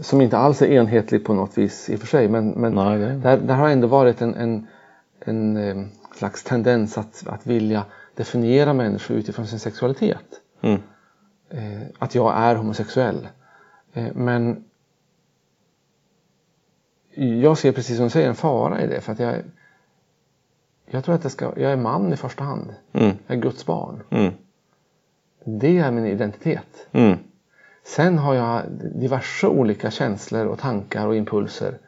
som 0.00 0.20
inte 0.20 0.38
alls 0.38 0.62
är 0.62 0.66
enhetlig 0.66 1.24
på 1.24 1.34
något 1.34 1.58
vis 1.58 1.90
i 1.90 1.96
och 1.96 2.00
för 2.00 2.06
sig 2.06 2.28
men, 2.28 2.48
men 2.48 2.74
Nej, 2.74 2.98
där, 2.98 3.38
där, 3.38 3.54
har 3.54 3.68
ändå 3.68 3.86
varit 3.86 4.22
en, 4.22 4.34
en, 4.34 4.66
en, 5.20 5.56
eh, 5.56 5.84
slags 6.16 6.44
tendens 6.44 6.98
att, 6.98 7.26
att 7.26 7.46
vilja 7.46 7.84
definiera 8.14 8.72
människor 8.72 9.16
utifrån 9.16 9.46
sin 9.46 9.58
sexualitet. 9.58 10.24
Mm. 10.60 10.80
Eh, 11.50 11.82
att 11.98 12.14
jag 12.14 12.34
är 12.36 12.56
homosexuell. 12.56 13.28
Eh, 13.92 14.12
men 14.14 14.64
jag 17.14 17.58
ser 17.58 17.72
precis 17.72 17.96
som 17.96 18.06
du 18.06 18.10
säger 18.10 18.28
en 18.28 18.34
fara 18.34 18.82
i 18.82 18.86
det 18.86 19.00
för 19.00 19.12
att 19.12 19.18
jag 19.18 19.34
jag 20.86 21.04
tror 21.04 21.14
att 21.14 21.22
jag, 21.22 21.32
ska, 21.32 21.44
jag 21.56 21.72
är 21.72 21.76
man 21.76 22.12
i 22.12 22.16
första 22.16 22.44
hand. 22.44 22.74
Mm. 22.92 23.16
Jag 23.26 23.36
är 23.36 23.40
Guds 23.40 23.66
barn. 23.66 24.02
Mm. 24.10 24.32
Det 25.44 25.78
är 25.78 25.90
min 25.90 26.06
identitet. 26.06 26.88
Sen 27.84 28.18
har 28.18 28.34
jag 28.34 28.62
diverse 28.94 29.46
olika 29.46 29.90
känslor 29.90 30.46
och 30.46 30.58
tankar 30.58 31.06
och 31.06 31.16
impulser 31.16 31.78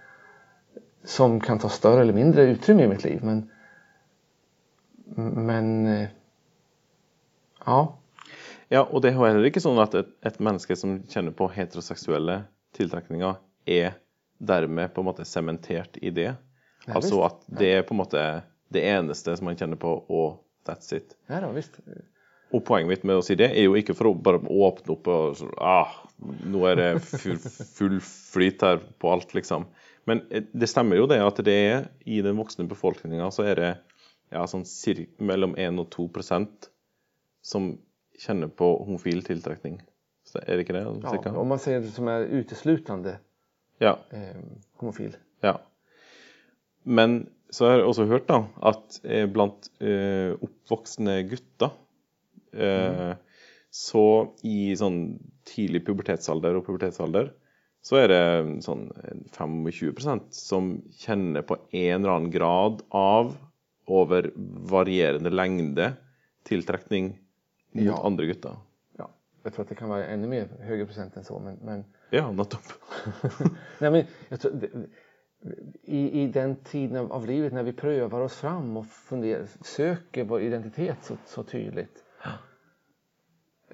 som 1.04 1.40
kan 1.40 1.58
ta 1.58 1.68
större 1.68 2.00
eller 2.00 2.12
mindre 2.12 2.42
utrymme 2.42 2.84
i 2.84 2.88
mitt 2.88 3.04
liv. 3.04 3.20
Men, 3.24 3.50
men 5.46 5.86
eh, 5.86 6.08
ja. 7.64 7.98
Ja, 8.68 8.82
och 8.84 9.00
det 9.00 9.08
är 9.08 9.12
heller 9.12 9.44
inte 9.44 9.60
så 9.60 9.80
att 9.80 9.94
ett, 9.94 10.06
ett 10.20 10.38
människa 10.38 10.76
som 10.76 11.02
känner 11.08 11.30
på 11.30 11.48
heterosexuella 11.48 12.42
tillträckningar 12.72 13.34
är 13.64 13.92
därmed 14.38 14.94
på 14.94 15.00
en 15.00 15.04
måte 15.04 15.24
sementert 15.24 15.96
i 15.96 16.10
det. 16.10 16.34
Ja, 16.86 16.94
alltså 16.94 17.22
visst. 17.22 17.34
att 17.34 17.58
det 17.58 17.72
är 17.72 17.82
på 17.82 17.94
en 17.94 17.96
måte 17.96 18.42
det 18.68 18.88
eneste 18.88 19.36
som 19.36 19.44
man 19.44 19.56
känner 19.56 19.76
på 19.76 19.92
och 19.92 20.44
that's 20.66 20.94
it. 20.94 21.16
Ja, 21.26 21.40
då, 21.40 21.52
visst. 21.52 21.80
Och 22.54 22.64
poängen 22.64 22.88
mitt 22.88 23.02
med 23.02 23.16
att 23.16 23.24
säga 23.24 23.36
det 23.36 23.58
är 23.58 23.62
ju 23.62 23.76
inte 23.76 23.94
för 23.94 24.10
att 24.10 24.22
bara 24.22 24.36
öppna 24.36 24.94
upp 24.94 25.06
och 25.08 25.36
så, 25.36 25.46
ah, 25.56 25.88
nu 26.46 26.66
är 26.66 26.76
det 26.76 27.00
full, 27.00 27.38
full 27.74 28.00
flyt 28.00 28.62
här 28.62 28.80
på 28.98 29.12
allt 29.12 29.34
liksom. 29.34 29.64
Men 30.04 30.22
eh, 30.30 30.42
det 30.52 30.66
stämmer 30.66 30.96
ju 30.96 31.06
det 31.06 31.26
att 31.26 31.44
det 31.44 31.52
är 31.52 31.88
i 32.04 32.22
den 32.22 32.36
vuxna 32.36 32.64
befolkningen 32.64 33.32
så 33.32 33.42
är 33.42 33.56
det 33.56 33.78
ja, 34.30 34.46
sån 34.46 34.64
cirka 34.64 35.24
mellan 35.24 35.56
1 35.56 35.78
och 35.78 35.90
2 35.90 36.08
procent 36.08 36.70
som 37.42 37.78
känner 38.18 38.46
på 38.46 38.84
homofil 38.84 39.22
tillträckning. 39.22 39.82
Är 40.34 40.56
det 40.56 40.60
inte 40.60 40.72
det? 40.72 41.20
Ja, 41.24 41.36
om 41.36 41.48
man 41.48 41.58
ser 41.58 41.80
det 41.80 41.86
som 41.86 42.08
är 42.08 42.20
uteslutande 42.20 43.18
ja. 43.78 43.98
eh, 44.10 44.36
homofil. 44.76 45.16
Ja. 45.40 45.60
Men 46.82 47.30
så 47.50 47.66
har 47.66 47.78
jag 47.78 47.88
också 47.88 48.04
hört 48.04 48.28
då 48.28 48.46
att 48.60 49.00
eh, 49.04 49.26
bland 49.26 49.52
eh, 49.78 50.36
uppvuxna 50.40 51.22
gutta 51.22 51.64
eh, 51.64 51.83
mm. 52.56 53.14
så 53.70 54.34
i 54.42 54.76
sån 54.76 55.18
tidig 55.44 55.86
pubertetsålder 55.86 56.54
och 56.54 56.66
pubertetsålder 56.66 57.32
så 57.82 57.96
är 57.96 58.08
det 58.08 58.62
sån 58.62 58.92
25% 59.36 60.20
som 60.30 60.82
känner 60.96 61.42
på 61.42 61.56
en 61.70 62.00
eller 62.00 62.14
annan 62.14 62.30
grad 62.30 62.82
av 62.88 63.36
över 63.88 64.32
varierande 64.70 65.30
längd 65.30 65.92
tillträckning 66.42 67.18
mot 67.72 67.84
ja. 67.84 68.06
andra 68.06 68.24
gutta. 68.24 68.56
Ja, 68.96 69.10
jag 69.42 69.54
tror 69.54 69.62
att 69.62 69.68
det 69.68 69.74
kan 69.74 69.88
vara 69.88 70.06
ännu 70.06 70.28
mer 70.28 70.48
högre 70.60 70.86
procent 70.86 71.16
än 71.16 71.24
så 71.24 71.38
men, 71.38 71.58
men 71.62 71.84
Ja, 72.10 72.32
nettopp. 72.32 72.60
Nej, 73.78 73.90
men 73.90 74.04
jag 74.28 74.40
tror, 74.40 74.52
i, 75.82 76.22
I 76.22 76.26
den 76.26 76.56
tiden 76.56 77.10
av 77.10 77.26
livet 77.26 77.52
när 77.52 77.62
vi 77.62 77.72
prövar 77.72 78.20
oss 78.20 78.34
fram 78.34 78.76
och 78.76 78.86
funderar, 78.86 79.46
söker 79.60 80.24
vår 80.24 80.40
identitet 80.40 80.98
så, 81.02 81.16
så 81.26 81.42
tydligt. 81.42 82.03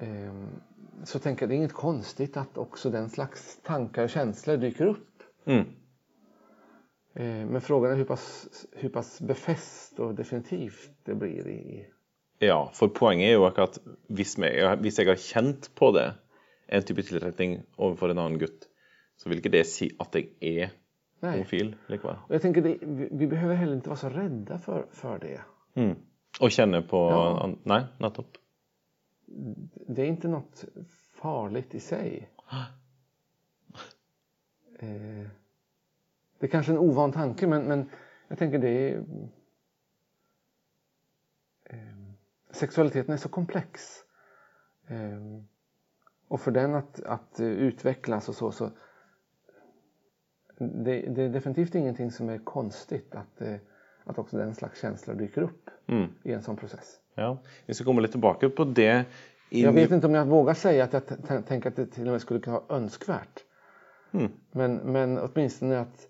Um, 0.00 0.61
så 1.04 1.19
tänker 1.19 1.42
jag 1.42 1.50
det 1.50 1.54
är 1.54 1.57
inget 1.57 1.73
konstigt 1.73 2.37
att 2.37 2.59
också 2.59 2.90
den 2.90 3.11
slags 3.11 3.61
tankar 3.62 4.04
och 4.04 4.11
känslor 4.11 4.57
dyker 4.57 4.87
upp. 4.87 5.23
Mm. 5.45 5.66
Uh, 7.21 7.50
men 7.50 7.61
frågan 7.61 7.92
är 7.92 7.97
hur 7.97 8.04
pass, 8.04 8.49
hur 8.73 8.88
pass 8.88 9.21
befäst 9.21 9.99
och 9.99 10.14
definitivt 10.14 10.90
det 11.04 11.14
blir 11.14 11.49
i... 11.49 11.87
Ja, 12.38 12.71
för 12.75 12.88
poängen 12.88 13.28
är 13.28 13.33
ju 13.33 13.45
att 13.45 13.78
om 13.78 14.16
jag 14.97 15.07
har 15.07 15.16
känt 15.16 15.75
på 15.75 15.92
det 15.92 16.14
en 16.66 16.83
type 16.83 17.02
tiltrekning 17.02 17.62
overfor 17.76 18.11
en 18.11 18.19
annen 18.19 18.38
gutt, 18.38 18.69
så 19.16 19.28
vil 19.28 19.38
ikke 19.38 19.52
det 19.52 19.66
si 19.66 19.90
at 19.99 20.14
jeg 20.14 20.30
är 20.40 20.71
Nej. 21.21 21.33
homofil 21.33 21.75
likevel. 21.87 22.16
Jag 22.28 22.42
tänker 22.42 22.62
det, 22.62 22.78
vi 23.11 23.26
behöver 23.26 23.54
heller 23.54 23.75
inte 23.75 23.88
vara 23.88 23.99
så 23.99 24.09
rädda 24.09 24.59
för, 24.59 24.87
för 24.92 25.19
det. 25.19 25.40
Mm. 25.75 25.97
Och 26.40 26.50
känna 26.50 26.83
på... 26.83 26.97
Ja. 26.97 27.50
Nej, 27.62 27.85
nettopp. 27.99 28.37
Det 29.87 30.02
är 30.02 30.06
inte 30.06 30.28
något 30.28 30.64
farligt 31.14 31.75
i 31.75 31.80
sig. 31.80 32.30
eh, 34.78 35.28
det 36.38 36.46
är 36.46 36.50
kanske 36.50 36.72
en 36.72 36.78
ovan 36.78 37.12
tanke 37.12 37.46
men, 37.46 37.62
men 37.62 37.90
jag 38.28 38.38
tänker 38.38 38.58
det 38.58 38.68
är... 38.68 39.04
Eh, 41.64 41.78
sexualiteten 42.50 43.12
är 43.12 43.18
så 43.18 43.28
komplex. 43.28 44.04
Eh, 44.87 45.20
och 46.28 46.40
för 46.40 46.50
den 46.50 46.75
att, 46.75 47.02
att 47.02 47.40
utvecklas 47.40 48.28
och 48.28 48.34
så, 48.34 48.52
så 48.52 48.70
det, 50.58 51.00
det, 51.00 51.22
är 51.22 51.28
definitivt 51.28 51.75
ingenting 51.75 52.10
som 52.10 52.28
är 52.28 52.38
konstigt 52.38 53.14
att, 53.14 53.40
eh, 53.40 53.56
att 54.04 54.18
också 54.18 54.37
den 54.37 54.54
slags 54.54 54.80
känslor 54.80 55.14
dyker 55.14 55.42
upp 55.42 55.70
mm. 55.87 56.10
i 56.22 56.32
en 56.32 56.42
sån 56.42 56.56
process. 56.56 57.00
Ja, 57.20 57.38
vi 57.66 57.74
ska 57.74 57.84
komma 57.84 58.00
lite 58.00 58.12
tillbaka 58.12 58.48
på 58.48 58.64
det. 58.64 59.04
In... 59.50 59.64
Jag 59.64 59.72
vet 59.72 59.90
inte 59.90 60.06
om 60.06 60.14
jag 60.14 60.26
vågar 60.26 60.54
säga 60.54 60.84
att 60.84 60.92
jag 60.92 61.46
tänker 61.46 61.68
att 61.70 61.76
det 61.76 61.86
till 61.86 62.06
och 62.06 62.12
med 62.12 62.20
skulle 62.20 62.40
kunna 62.40 62.60
vara 62.60 62.76
önskvärt. 62.76 63.44
Mm. 64.12 64.32
Men, 64.50 64.74
men 64.74 65.18
åtminstone 65.18 65.80
att 65.80 66.06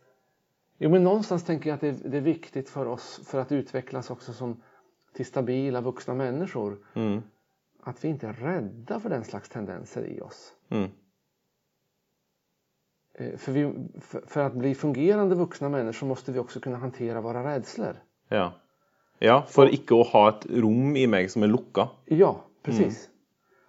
Jo 0.79 0.91
men 0.91 1.05
någonstans 1.05 1.45
tänker 1.45 1.71
jag 1.71 1.75
att 1.75 1.81
det, 1.81 2.11
det, 2.11 2.17
är 2.17 2.21
viktigt 2.21 2.71
för 2.71 2.87
oss 2.87 3.21
för 3.25 3.41
att 3.41 3.53
utvecklas 3.53 4.11
också 4.11 4.33
som 4.33 4.63
till 5.13 5.27
stabila 5.27 5.81
vuxna 5.81 6.15
människor. 6.15 6.79
Mm 6.95 7.23
att 7.83 8.05
vi 8.05 8.09
inte 8.09 8.29
är 8.29 8.33
rädda 8.33 9.01
för 9.01 9.11
den 9.11 9.25
slags 9.25 9.49
tendenser 9.49 10.05
i 10.05 10.21
oss. 10.21 10.55
Mm. 10.69 10.91
För, 13.37 13.53
vi, 13.53 13.89
för, 14.01 14.21
för, 14.27 14.41
att 14.41 14.55
bli 14.55 14.75
fungerande 14.75 15.35
vuxna 15.35 15.69
människor 15.69 16.07
måste 16.07 16.33
vi 16.33 16.39
också 16.39 16.61
kunna 16.61 16.77
hantera 16.77 17.21
våra 17.21 17.55
rädslor. 17.55 17.97
Ja, 18.29 18.53
ja 19.21 19.45
för 19.49 19.67
att 19.67 19.73
inte 19.73 19.95
ha 19.95 20.29
ett 20.29 20.47
rum 20.47 20.97
i 20.97 21.07
mig 21.07 21.29
som 21.29 21.43
är 21.43 21.47
lucka. 21.47 21.89
Ja, 22.05 22.45
precis. 22.63 23.07
Mm. 23.07 23.17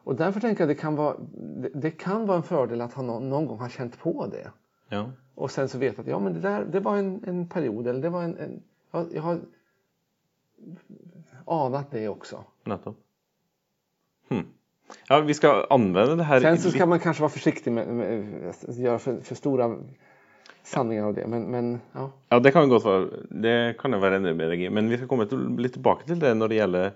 Och 0.03 0.15
därför 0.15 0.39
tänker 0.39 0.63
jag 0.63 0.71
att 0.71 0.77
det 0.77 0.81
kan 0.81 0.95
vara, 0.95 1.15
det, 1.73 1.91
kan 1.91 2.25
vara 2.25 2.37
en 2.37 2.43
fördel 2.43 2.81
att 2.81 2.93
ha 2.93 3.03
någon, 3.03 3.47
gång 3.47 3.59
ha 3.59 3.69
känt 3.69 3.99
på 3.99 4.27
det. 4.27 4.51
Ja. 4.89 5.11
Och 5.35 5.51
sen 5.51 5.69
så 5.69 5.77
veta 5.77 6.01
att 6.01 6.07
ja, 6.07 6.19
men 6.19 6.33
det, 6.33 6.39
där, 6.39 6.65
det 6.65 6.79
var 6.79 6.97
en, 6.97 7.23
en 7.27 7.47
period, 7.47 7.87
eller 7.87 8.01
det 8.01 8.09
var 8.09 8.23
en, 8.23 8.37
en 8.37 8.61
jag, 8.91 9.07
jag 9.13 9.21
har 9.21 9.39
anat 11.45 11.91
det 11.91 12.09
också. 12.09 12.43
Nettopp. 12.63 12.97
Hmm. 14.29 14.45
Ja, 15.07 15.19
vi 15.19 15.33
ska 15.33 15.67
använda 15.69 16.15
det 16.15 16.23
här. 16.23 16.39
Sen 16.39 16.57
så 16.57 16.71
ska 16.71 16.85
man 16.85 16.99
kanske 16.99 17.21
vara 17.21 17.29
försiktig 17.29 17.71
med, 17.71 17.87
med 17.87 18.49
att 18.49 18.77
göra 18.77 18.99
för, 18.99 19.19
för, 19.21 19.35
stora 19.35 19.77
sanningar 20.63 21.03
av 21.03 21.13
det. 21.13 21.27
Men, 21.27 21.43
men, 21.43 21.81
ja. 21.93 22.11
ja, 22.29 22.39
det 22.39 22.51
kan 22.51 22.69
gott 22.69 22.83
vara. 22.83 23.07
Det 23.29 23.75
kan 23.79 23.93
jag 23.93 23.99
vara 23.99 24.15
ännu 24.15 24.33
mer 24.33 24.69
Men 24.69 24.89
vi 24.89 24.97
ska 24.97 25.07
komma 25.07 25.23
lite 25.57 25.73
tillbaka 25.73 26.05
till 26.05 26.19
det 26.19 26.33
när 26.33 26.47
det 26.47 26.55
gäller 26.55 26.91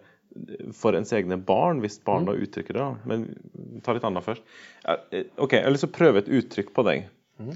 för 0.73 0.93
ens 0.93 1.13
egna 1.13 1.37
barn, 1.37 1.81
visst 1.81 2.03
barn 2.03 2.21
mm. 2.21 2.25
då 2.25 2.35
uttrycker 2.35 2.73
det. 2.73 2.95
Men 3.05 3.39
ta 3.83 3.93
lite 3.93 4.07
annat 4.07 4.23
först. 4.23 4.43
Eh, 4.83 4.93
Okej, 5.11 5.29
okay, 5.37 5.59
jag 5.59 5.69
vill 5.69 5.79
så 5.79 5.87
pröva 5.87 6.19
ett 6.19 6.27
uttryck 6.27 6.73
på 6.73 6.83
dig. 6.83 7.09
Mm. 7.39 7.55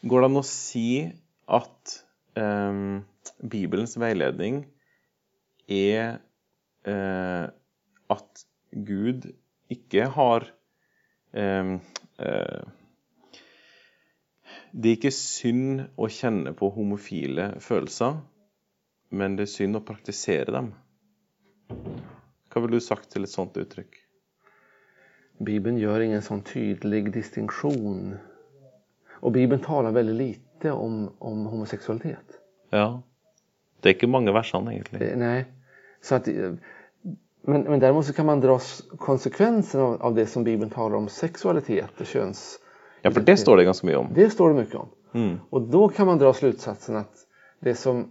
Går 0.00 0.20
det 0.20 0.38
att 0.38 0.46
säga 0.46 1.10
att 1.46 2.04
um, 2.34 3.04
Bibelns 3.38 3.96
vägledning 3.96 4.66
är 5.66 6.18
uh, 6.88 7.48
att 8.06 8.44
Gud 8.70 9.32
ikke 9.68 10.04
har 10.04 10.46
eh, 11.32 11.72
eh, 12.18 12.62
Det 14.78 14.88
er 14.90 14.98
ikke 14.98 15.10
synd 15.10 15.80
å 15.98 16.06
kjenne 16.06 16.52
på 16.54 16.68
homofile 16.70 17.48
følelser, 17.58 18.20
men 19.10 19.34
det 19.34 19.48
er 19.48 19.50
synd 19.50 19.78
å 19.78 19.82
praktisere 19.82 20.54
dem. 20.54 20.68
Hva 22.48 22.62
ville 22.62 22.78
du 22.78 22.84
sagt 22.84 23.10
till 23.10 23.26
ett 23.26 23.34
sånt 23.34 23.58
uttryck? 23.58 23.96
Bibeln 25.38 25.78
gör 25.78 26.00
ingen 26.00 26.22
sån 26.22 26.42
tydlig 26.42 27.12
distinktion 27.12 28.18
Och 29.20 29.32
Bibeln 29.32 29.62
talar 29.62 29.90
väldigt 29.90 30.16
lite 30.16 30.70
om, 30.70 31.10
om 31.18 31.46
homosexualitet. 31.46 32.40
Ja. 32.70 33.02
Det 33.80 33.88
är 33.88 33.94
inte 33.94 34.06
många 34.06 34.32
versene, 34.32 34.72
egentligen. 34.72 35.08
Eh, 35.08 35.18
nej. 35.18 35.44
Så 36.00 36.14
att, 36.14 36.28
eh, 36.28 36.52
men, 37.42 37.62
men 37.62 37.80
däremot 37.80 38.06
så 38.06 38.12
kan 38.12 38.26
man 38.26 38.40
dra 38.40 38.60
konsekvenserna 38.98 39.84
av, 39.84 40.02
av 40.02 40.14
det 40.14 40.26
som 40.26 40.44
Bibeln 40.44 40.70
talar 40.70 40.96
om 40.96 41.08
sexualitet 41.08 42.00
och 42.00 42.06
köns... 42.06 42.58
Ja, 43.02 43.10
för 43.10 43.20
det 43.20 43.36
står 43.36 43.56
det 43.56 43.64
ganska 43.64 43.86
mycket 43.86 44.00
om. 44.00 44.10
Det 44.14 44.30
står 44.30 44.48
det 44.48 44.54
mycket 44.54 44.74
om. 44.74 44.88
Mm. 45.14 45.38
Och 45.50 45.62
då 45.62 45.88
kan 45.88 46.06
man 46.06 46.18
dra 46.18 46.32
slutsatsen 46.32 46.96
att 46.96 47.26
det 47.60 47.74
som... 47.74 48.10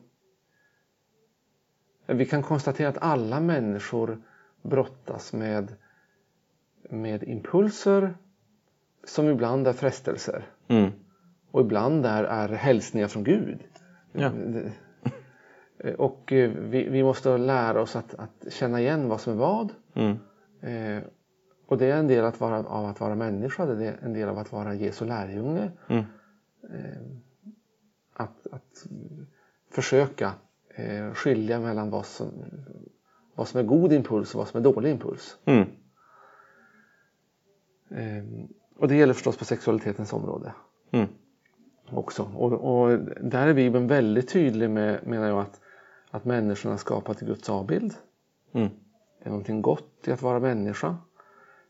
Vi 2.06 2.25
kan 2.25 2.44
konstatera 2.44 2.89
att 2.89 2.98
alla 3.01 3.39
människor 3.39 4.22
brottas 4.62 5.34
med, 5.34 5.74
med 6.89 7.24
impulser 7.24 8.17
som 9.03 9.29
ibland 9.29 9.67
är 9.67 9.74
frestelser 9.74 10.46
Mm. 10.67 10.91
och 11.51 11.62
ibland 11.62 12.06
är, 12.06 12.24
är 12.24 12.50
hälsningar 12.50 13.08
från 13.08 13.24
Gud. 13.24 13.60
Ja. 14.12 14.32
Och 15.98 16.34
eh, 16.34 16.50
vi, 16.50 16.89
vi 16.89 17.03
måste 17.03 17.38
lära 17.38 17.82
oss 17.82 17.96
att, 17.96 18.15
att 18.15 18.53
känna 18.53 18.82
igen 18.82 19.10
vad 19.10 19.22
som 19.22 19.34
är 19.34 19.38
vad. 19.38 19.74
Mm. 19.94 20.17
Eh, 21.67 21.71
och 21.71 21.77
det 21.77 21.86
är 21.86 21.97
en 21.97 22.07
del 22.07 22.25
att 22.25 22.39
vara, 22.39 22.63
av 22.63 22.86
att 22.86 23.00
vara 23.00 23.15
människa, 23.15 23.65
det 23.65 23.88
är 23.88 24.00
en 24.01 24.13
del 24.13 24.29
av 24.29 24.38
att 24.38 24.51
vara 24.51 24.74
Jesu 24.74 25.05
lärjunge. 25.05 25.71
Mm. 25.89 26.03
Att, 28.13 28.47
att 28.51 28.88
försöka 29.71 30.33
eh, 30.69 31.13
skilja 31.13 31.59
mellan 31.59 31.89
vad 31.89 32.05
som, 32.05 32.31
vad 33.36 33.47
som 33.47 33.59
är 33.59 33.63
god 33.63 33.93
impuls 33.93 34.36
och 34.36 34.39
vad 34.39 34.47
som 34.47 34.59
är 34.59 34.63
dålig 34.63 34.91
impuls. 34.91 35.38
Mm. 35.45 35.67
Eh, 37.89 38.50
och 38.77 38.88
det 38.88 38.95
gäller 38.95 39.13
förstås 39.13 39.38
på 39.38 39.45
sexualitetens 39.45 40.13
område 40.13 40.53
Mm. 40.91 41.07
också. 41.91 42.24
Och, 42.36 42.53
och 42.53 43.00
där 43.21 43.47
är 43.47 43.53
Bibeln 43.53 43.88
väldigt 43.88 44.29
tydlig 44.29 44.69
med, 44.69 45.07
menar 45.07 45.27
jag, 45.27 45.39
att, 45.39 45.62
att 46.12 46.25
människorna 46.25 46.74
är 46.74 46.77
skapade 46.77 47.19
till 47.19 47.27
Guds 47.27 47.50
avbild. 47.50 47.93
Mm. 48.53 48.69
Det 49.19 49.25
är 49.25 49.29
någonting 49.29 49.62
gott 49.62 50.07
i 50.07 50.12
att 50.12 50.21
vara 50.21 50.39
människa. 50.39 50.97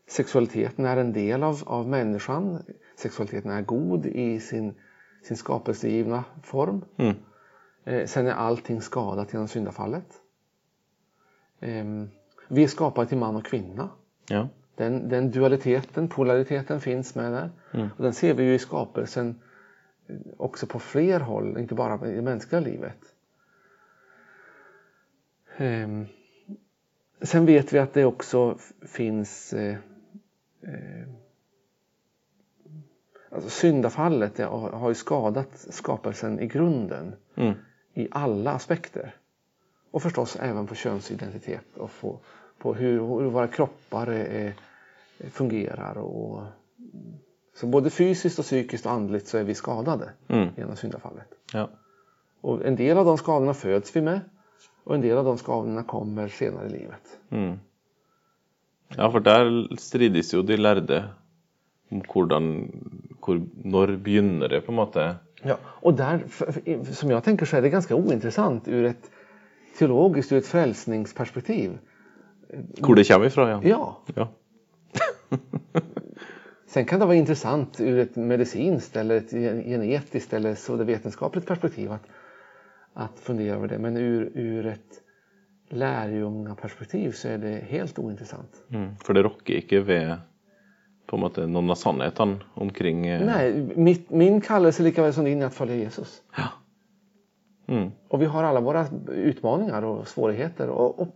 Sexualiteten 0.08 0.84
är 0.84 0.96
en 0.96 1.12
del 1.12 1.42
av, 1.42 1.62
av 1.66 1.88
människan. 1.88 2.62
Sexualiteten 2.96 3.50
är 3.50 3.62
god 3.62 4.06
i 4.06 4.40
sin, 4.40 4.74
sin 5.22 5.36
skapelsegivna 5.36 6.24
form. 6.42 6.84
Mm. 6.96 7.16
Eh, 7.84 8.06
sen 8.06 8.26
är 8.26 8.32
allting 8.32 8.80
skadat 8.80 9.32
genom 9.32 9.48
syndafallet. 9.48 10.20
Ehm, 11.60 12.10
vi 12.48 12.64
är 12.64 12.68
skapade 12.68 13.08
till 13.08 13.18
man 13.18 13.36
och 13.36 13.44
kvinna. 13.44 13.90
Ja. 14.28 14.48
Den, 14.74 15.08
den 15.08 15.30
dualiteten, 15.30 16.08
polariteten 16.08 16.80
finns 16.80 17.14
med 17.14 17.32
där. 17.32 17.50
Mm. 17.74 17.88
Och 17.96 18.02
den 18.02 18.12
ser 18.12 18.34
vi 18.34 18.42
ju 18.42 18.54
i 18.54 18.58
skapelsen 18.58 19.40
eh, 20.06 20.16
också 20.36 20.66
på 20.66 20.78
fler 20.78 21.20
håll, 21.20 21.58
inte 21.58 21.74
bara 21.74 22.08
i 22.08 22.14
det 22.14 22.22
mänskliga 22.22 22.60
livet. 22.60 22.98
Ehm, 25.56 26.06
sen 27.22 27.46
vet 27.46 27.72
vi 27.72 27.78
att 27.78 27.94
det 27.94 28.04
också 28.04 28.58
finns 28.86 29.54
eh, 30.62 31.08
alltså 33.30 33.50
syndafallet 33.50 34.38
har, 34.38 34.88
ju 34.88 34.94
skadat 34.94 35.48
skapelsen 35.70 36.40
i 36.40 36.46
grunden 36.46 37.14
Mm. 37.36 37.54
i 37.94 38.08
alla 38.10 38.50
aspekter. 38.52 39.14
Och 39.90 40.02
förstås 40.02 40.36
även 40.36 40.66
på 40.66 40.74
könsidentitet 40.74 41.76
och 41.76 41.90
på, 42.00 42.20
på 42.58 42.74
hur, 42.74 42.92
hur 42.98 43.30
våra 43.30 43.48
kroppar 43.48 44.06
är, 44.06 44.54
fungerar. 45.30 45.98
Och, 45.98 46.42
så 47.54 47.66
både 47.66 47.90
fysiskt 47.90 48.38
och 48.38 48.44
psykiskt 48.44 48.86
och 48.86 48.92
andligt 48.92 49.28
så 49.28 49.38
är 49.38 49.44
vi 49.44 49.54
skadade 49.54 50.10
Mm. 50.28 50.48
genom 50.56 50.76
syndafallet. 50.76 51.28
Ja. 51.52 51.70
Och 52.40 52.66
en 52.66 52.76
del 52.76 52.98
av 52.98 53.04
de 53.04 53.18
skadorna 53.18 53.54
föds 53.54 53.96
vi 53.96 54.00
med 54.00 54.20
och 54.84 54.94
en 54.94 55.00
del 55.00 55.18
av 55.18 55.24
de 55.24 55.38
skadorna 55.38 55.82
kommer 55.82 56.28
senare 56.28 56.66
i 56.66 56.70
livet. 56.70 57.18
Mm. 57.30 57.58
Ja, 58.96 59.10
for 59.12 59.20
der 59.20 59.50
strides 59.78 60.32
jo 60.34 60.42
de 60.42 60.56
lærde 60.56 61.02
om 61.92 62.02
hvordan 62.12 62.46
hvor, 63.24 63.40
Når 63.64 63.96
begynner 64.04 64.48
det, 64.48 64.60
på 64.64 64.72
en 64.72 64.76
måte? 64.76 65.16
Ja, 65.44 65.56
och 65.64 65.94
där, 65.94 66.18
för- 66.28 66.52
för- 66.52 66.92
som 66.94 67.10
jag 67.10 67.24
tänker 67.24 67.46
så 67.46 67.56
är 67.56 67.62
det 67.62 67.68
ganska 67.70 67.94
ointressant 67.94 68.68
ur 68.68 68.84
ett 68.84 69.10
teologiskt, 69.78 70.32
ur 70.32 70.38
ett 70.38 70.46
frälsningsperspektiv. 70.46 71.78
Hvor 72.80 72.94
det 72.94 73.08
kommer 73.08 73.26
ifra, 73.26 73.50
ja. 73.50 73.60
Ja, 73.64 73.98
ja. 74.14 74.28
Sen 76.66 76.84
kan 76.84 77.00
det 77.00 77.06
vara 77.06 77.16
intressant 77.16 77.80
ur 77.80 77.98
ett 77.98 78.16
medicinskt 78.16 78.96
eller 78.96 79.16
ett 79.16 79.30
genetiskt 79.66 80.32
eller 80.32 80.54
så 80.54 80.76
det 80.76 80.84
vetenskapligt 80.84 81.46
perspektiv 81.46 81.92
att, 81.92 82.06
att 82.94 83.20
fundera 83.20 83.56
över 83.56 83.68
det. 83.68 83.78
Men 83.78 83.96
ur, 83.96 84.30
ur 84.34 84.66
ett 84.66 85.02
lärjungaperspektiv 85.68 87.12
så 87.12 87.28
är 87.28 87.38
det 87.38 87.64
helt 87.68 87.98
ointressant. 87.98 88.62
Mm. 88.70 88.96
For 88.96 89.14
det 89.14 89.22
rokker 89.22 89.60
ikke 89.60 89.80
ved 89.86 90.16
på 91.08 91.16
en 91.16 91.22
måte 91.24 91.46
noen 91.48 91.70
av 91.72 91.78
sannhetene 91.80 92.44
omkring 92.60 93.06
eh, 93.06 93.24
Nej, 93.24 93.52
mitt, 93.76 94.10
min 94.10 94.40
kallelse 94.40 94.82
lika 94.82 95.02
väl 95.02 95.12
som 95.12 95.24
din 95.24 95.42
är 95.42 95.46
att 95.46 95.54
följa 95.54 95.76
Jesus. 95.76 96.22
Ja. 96.36 96.48
Mm. 97.68 97.90
Och 98.08 98.22
vi 98.22 98.26
har 98.26 98.44
alla 98.44 98.60
våra 98.60 98.86
utmaningar 99.08 99.82
och 99.82 100.08
svårigheter 100.08 100.68
och, 100.68 101.00
och 101.00 101.08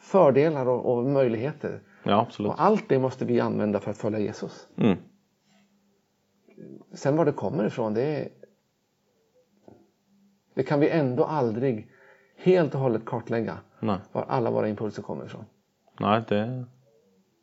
fördelar 0.00 0.66
och, 0.66 0.96
och 0.96 1.04
möjligheter. 1.04 1.80
ja, 2.02 2.20
absolutt. 2.20 2.52
Och 2.52 2.62
allt 2.62 2.88
det 2.88 2.98
måste 2.98 3.24
vi 3.24 3.40
använda 3.40 3.80
för 3.80 3.90
att 3.90 3.98
följa 3.98 4.18
Jesus. 4.18 4.68
Mm. 4.76 4.98
Sen 6.92 7.16
var 7.16 7.24
det 7.24 7.32
kommer 7.32 7.66
ifrån, 7.66 7.94
det, 7.94 8.28
det 10.54 10.62
kan 10.62 10.80
vi 10.80 10.88
ändå 10.88 11.24
aldrig 11.24 11.88
helt 12.36 12.74
och 12.74 12.80
hållet 12.80 13.04
kartlägga. 13.04 13.58
Nei. 13.84 13.98
Var 14.12 14.24
alla 14.28 14.50
våra 14.50 14.68
impulser 14.68 15.02
kommer 15.02 15.26
ifrån. 15.26 15.44
Nei, 16.00 16.20
det 16.28 16.64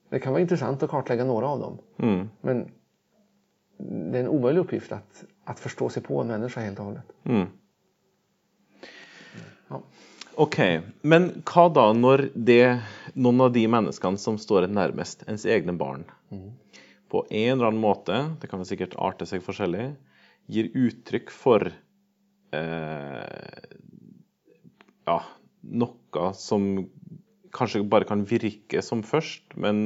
Det 0.10 0.20
kan 0.20 0.34
vara 0.34 0.42
intressant 0.42 0.84
att 0.84 0.90
kartlägga 0.90 1.24
några 1.26 1.48
av 1.48 1.60
dem. 1.60 1.78
mm. 1.98 2.30
Men 2.42 2.72
det 3.78 4.18
är 4.18 4.24
en 4.24 4.28
omöjlig 4.28 4.62
uppgift 4.62 4.92
att, 4.92 5.24
att 5.46 5.60
förstå 5.60 5.90
sig 5.90 6.04
på 6.04 6.22
en 6.22 6.28
människa 6.28 6.62
helt 6.62 6.80
och 6.80 6.86
hållet. 6.86 7.12
Mm. 7.24 7.48
Ja. 9.68 9.82
Ok, 10.36 10.58
men 11.02 11.30
hva 11.46 11.68
da 11.70 11.86
når 11.94 12.30
det, 12.34 12.80
noen 13.14 13.42
av 13.42 13.52
de 13.54 13.66
menneskene 13.68 14.18
som 14.18 14.38
står 14.40 14.64
en 14.68 14.76
nærmest, 14.78 15.24
ens 15.28 15.46
egne 15.46 15.74
barn, 15.78 16.06
på 17.12 17.26
en 17.30 17.52
eller 17.58 17.66
annen 17.68 17.82
måte, 17.84 18.36
det 18.42 18.48
kan 18.48 18.62
vel 18.62 18.70
sikkert 18.70 18.96
arte 18.96 19.28
seg 19.28 19.44
forskjellig, 19.44 19.90
gir 20.52 20.72
uttrykk 20.74 21.32
for 21.36 21.68
eh, 22.56 23.60
ja, 25.06 25.18
noe 25.62 26.32
som 26.38 26.68
kanskje 27.52 27.84
bare 27.92 28.08
kan 28.08 28.24
virke 28.28 28.82
som 28.86 29.04
først, 29.04 29.56
men 29.60 29.82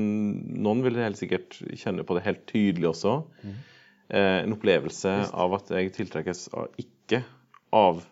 noen 0.62 0.84
vil 0.86 1.00
helt 1.02 1.20
sikkert 1.20 1.58
kjenne 1.78 2.06
på 2.06 2.18
det 2.18 2.26
helt 2.28 2.46
tydelig 2.50 2.92
også. 2.92 3.18
Eh, 3.46 4.44
en 4.44 4.54
opplevelse 4.54 5.16
av 5.34 5.58
at 5.58 5.72
jeg 5.74 5.94
tiltrekkes 5.96 6.48
av, 6.54 6.70
ikke 6.82 7.24
av 7.74 8.04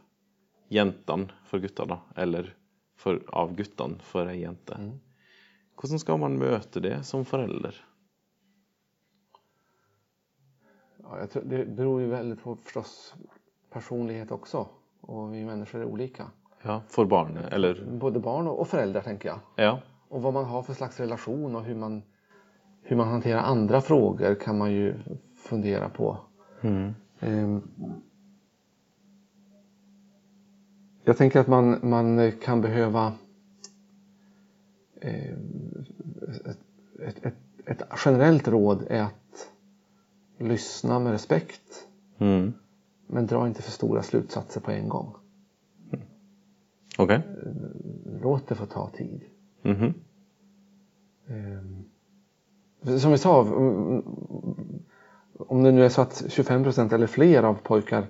jentene 0.74 1.30
for 1.50 1.62
gutta, 1.64 1.86
da, 1.90 2.00
eller 2.18 2.50
for, 2.98 3.22
av 3.30 3.54
guttene 3.58 4.02
for 4.10 4.30
ei 4.32 4.42
jente. 4.42 4.80
Hvordan 5.78 6.02
skal 6.02 6.22
man 6.22 6.40
møte 6.42 6.82
det 6.84 7.00
som 7.08 7.26
forelder? 7.28 7.78
Ja, 11.04 11.20
jag 11.20 11.30
tror, 11.30 11.44
det 11.52 11.66
beror 11.66 12.02
ju 12.02 12.08
väldigt 12.08 12.42
på 12.42 12.56
förstås 12.56 13.14
personlighet 13.70 14.32
också. 14.32 14.68
Och 15.02 15.34
vi 15.34 15.46
människor 15.46 15.82
är 15.82 15.86
olika. 15.86 16.32
Ja, 16.66 16.82
for 16.88 17.06
barnet, 17.06 17.54
eller 17.54 17.86
Både 18.00 18.20
barn 18.20 18.48
och 18.48 18.68
föräldrar 18.68 19.02
tänker 19.02 19.30
jag. 19.30 19.40
Ja. 19.56 19.80
Och 20.10 20.22
vad 20.22 20.34
man 20.34 20.46
har 20.46 20.64
för 20.64 20.74
slags 20.74 21.00
relation 21.00 21.56
och 21.56 21.64
hur 21.64 21.76
man, 21.76 22.04
hur 22.82 22.96
man 22.96 23.08
hanterar 23.08 23.40
andra 23.42 23.82
frågor 23.82 24.36
kan 24.36 24.58
man 24.58 24.72
ju 24.72 24.96
fundera 25.38 25.90
på. 25.90 26.18
Ehm, 27.20 27.62
Jag 31.06 31.18
tänker 31.18 31.40
att 31.40 31.48
man, 31.48 31.80
man 31.82 32.32
kan 32.32 32.62
behöva 32.62 33.14
eh, 35.02 35.34
ett, 36.50 36.58
ett, 37.00 37.26
ett, 37.26 37.36
ett 37.66 37.82
generellt 38.06 38.48
råd 38.48 38.86
är 38.90 39.02
att 39.02 39.52
lyssna 40.38 41.00
med 41.00 41.12
respekt 41.12 41.88
Mm. 42.18 42.54
men 43.08 43.26
dra 43.28 43.48
inte 43.48 43.62
för 43.62 43.72
stora 43.72 44.04
slutsatser 44.04 44.62
på 44.62 44.72
en 44.72 44.90
gång. 44.90 45.16
OK. 46.98 47.12
Låt 48.22 48.48
det 48.48 48.56
få 48.56 48.66
ta 48.66 48.90
tid. 48.90 49.22
Mhm. 49.62 49.94
Ehm, 51.28 51.86
Som 53.00 53.12
vi 53.12 53.18
sa, 53.18 53.42
om- 55.38 55.64
det 55.64 55.72
nu 55.72 55.86
är 55.86 55.90
så 55.90 56.02
att 56.02 56.24
25% 56.30 56.94
eller 56.94 57.08
fler 57.08 57.44
av 57.44 57.54
pojkar 57.54 58.06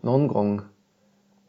någon 0.00 0.26
gång 0.28 0.60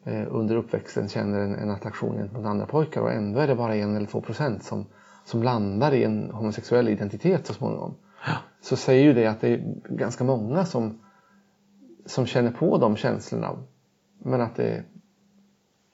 eh, 0.04 0.26
under 0.30 0.56
uppväxten 0.56 1.08
känner 1.08 1.40
en, 1.40 1.54
en 1.54 1.70
attraktion 1.70 2.16
gentemot 2.16 2.46
andra 2.46 2.66
pojkar 2.66 3.00
och 3.00 3.12
ändå 3.12 3.40
är 3.40 3.46
det 3.46 3.54
bara 3.54 3.74
en 3.76 3.96
eller 3.96 4.06
två 4.06 4.20
procent 4.20 4.64
som, 4.64 4.86
som 5.24 5.42
landar 5.42 5.92
i 5.94 6.04
en 6.04 6.30
homosexuell 6.30 6.88
identitet 6.88 7.46
så 7.46 7.54
småningom. 7.54 7.94
Så 8.60 8.76
säger 8.76 9.04
ju 9.04 9.12
det 9.12 9.26
att 9.26 9.40
det 9.40 9.48
är 9.48 9.74
ganska 9.88 10.24
många 10.24 10.64
som 10.64 10.98
som 12.06 12.26
känner 12.26 12.50
på 12.50 12.78
de 12.78 12.96
känslorna. 12.96 13.58
Men 14.18 14.40
att 14.40 14.56
det, 14.56 14.84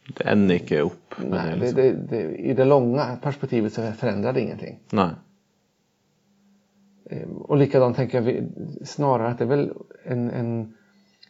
Det 0.09 0.25
ender 0.31 0.55
ikke 0.55 0.83
opp 0.87 1.19
med 1.19 1.31
nej, 1.31 1.51
det. 1.59 1.73
det, 1.73 1.93
Liksom. 1.93 2.07
det, 2.11 2.17
det, 2.17 2.37
i 2.37 2.55
det 2.55 2.65
långa 2.65 3.17
perspektivet 3.23 3.73
så 3.73 3.93
förändrar 3.93 4.33
det 4.33 4.41
ingenting. 4.41 4.79
Nei. 4.93 5.11
Eh, 7.11 7.29
Och 7.29 7.57
likadant 7.57 7.97
tänker 7.97 8.23
jag 8.23 8.47
snarare 8.89 9.29
att 9.29 9.39
det 9.39 9.45
är 9.45 9.49
väl 9.49 9.73
en, 10.05 10.31
en, 10.31 10.75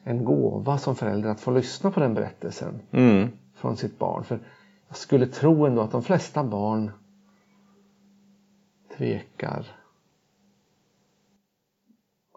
en 0.05 0.25
gåva 0.25 0.79
som 0.79 0.97
förälder 0.97 1.31
att 1.31 1.41
få 1.41 1.51
lyssna 1.51 1.91
på 1.91 2.01
den 2.01 2.15
berättelsen 2.15 2.81
Mm. 2.93 3.29
från 3.55 3.77
sitt 3.77 3.99
barn. 3.99 4.25
För 4.25 4.39
jag 4.89 4.97
skulle 4.97 5.27
tro 5.27 5.67
ändå 5.67 5.83
att 5.83 5.91
de 5.93 6.03
flesta 6.03 6.45
barn 6.45 6.91
tvekar 8.97 9.67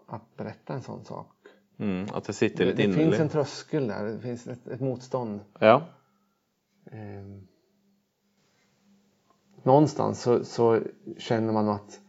att 0.06 0.36
berätta 0.36 0.74
en 0.74 0.82
sån 0.82 1.04
sak. 1.04 1.26
Mm. 1.78 2.06
At 2.12 2.24
det 2.24 2.32
sitter 2.32 2.64
Det, 2.64 2.74
litt 2.74 2.76
det 2.86 2.92
finns 2.92 3.20
en 3.20 3.28
tröskel 3.28 3.86
där, 3.86 4.04
det 4.04 4.18
finns 4.18 4.46
ett, 4.46 4.66
ett 4.68 4.80
motstånd. 4.80 5.40
Ja. 5.58 5.82
Eh, 6.90 7.24
någonstans 9.62 10.22
så, 10.22 10.44
så 10.44 10.80
känner 11.18 11.52
man 11.52 11.68
att 11.68 12.00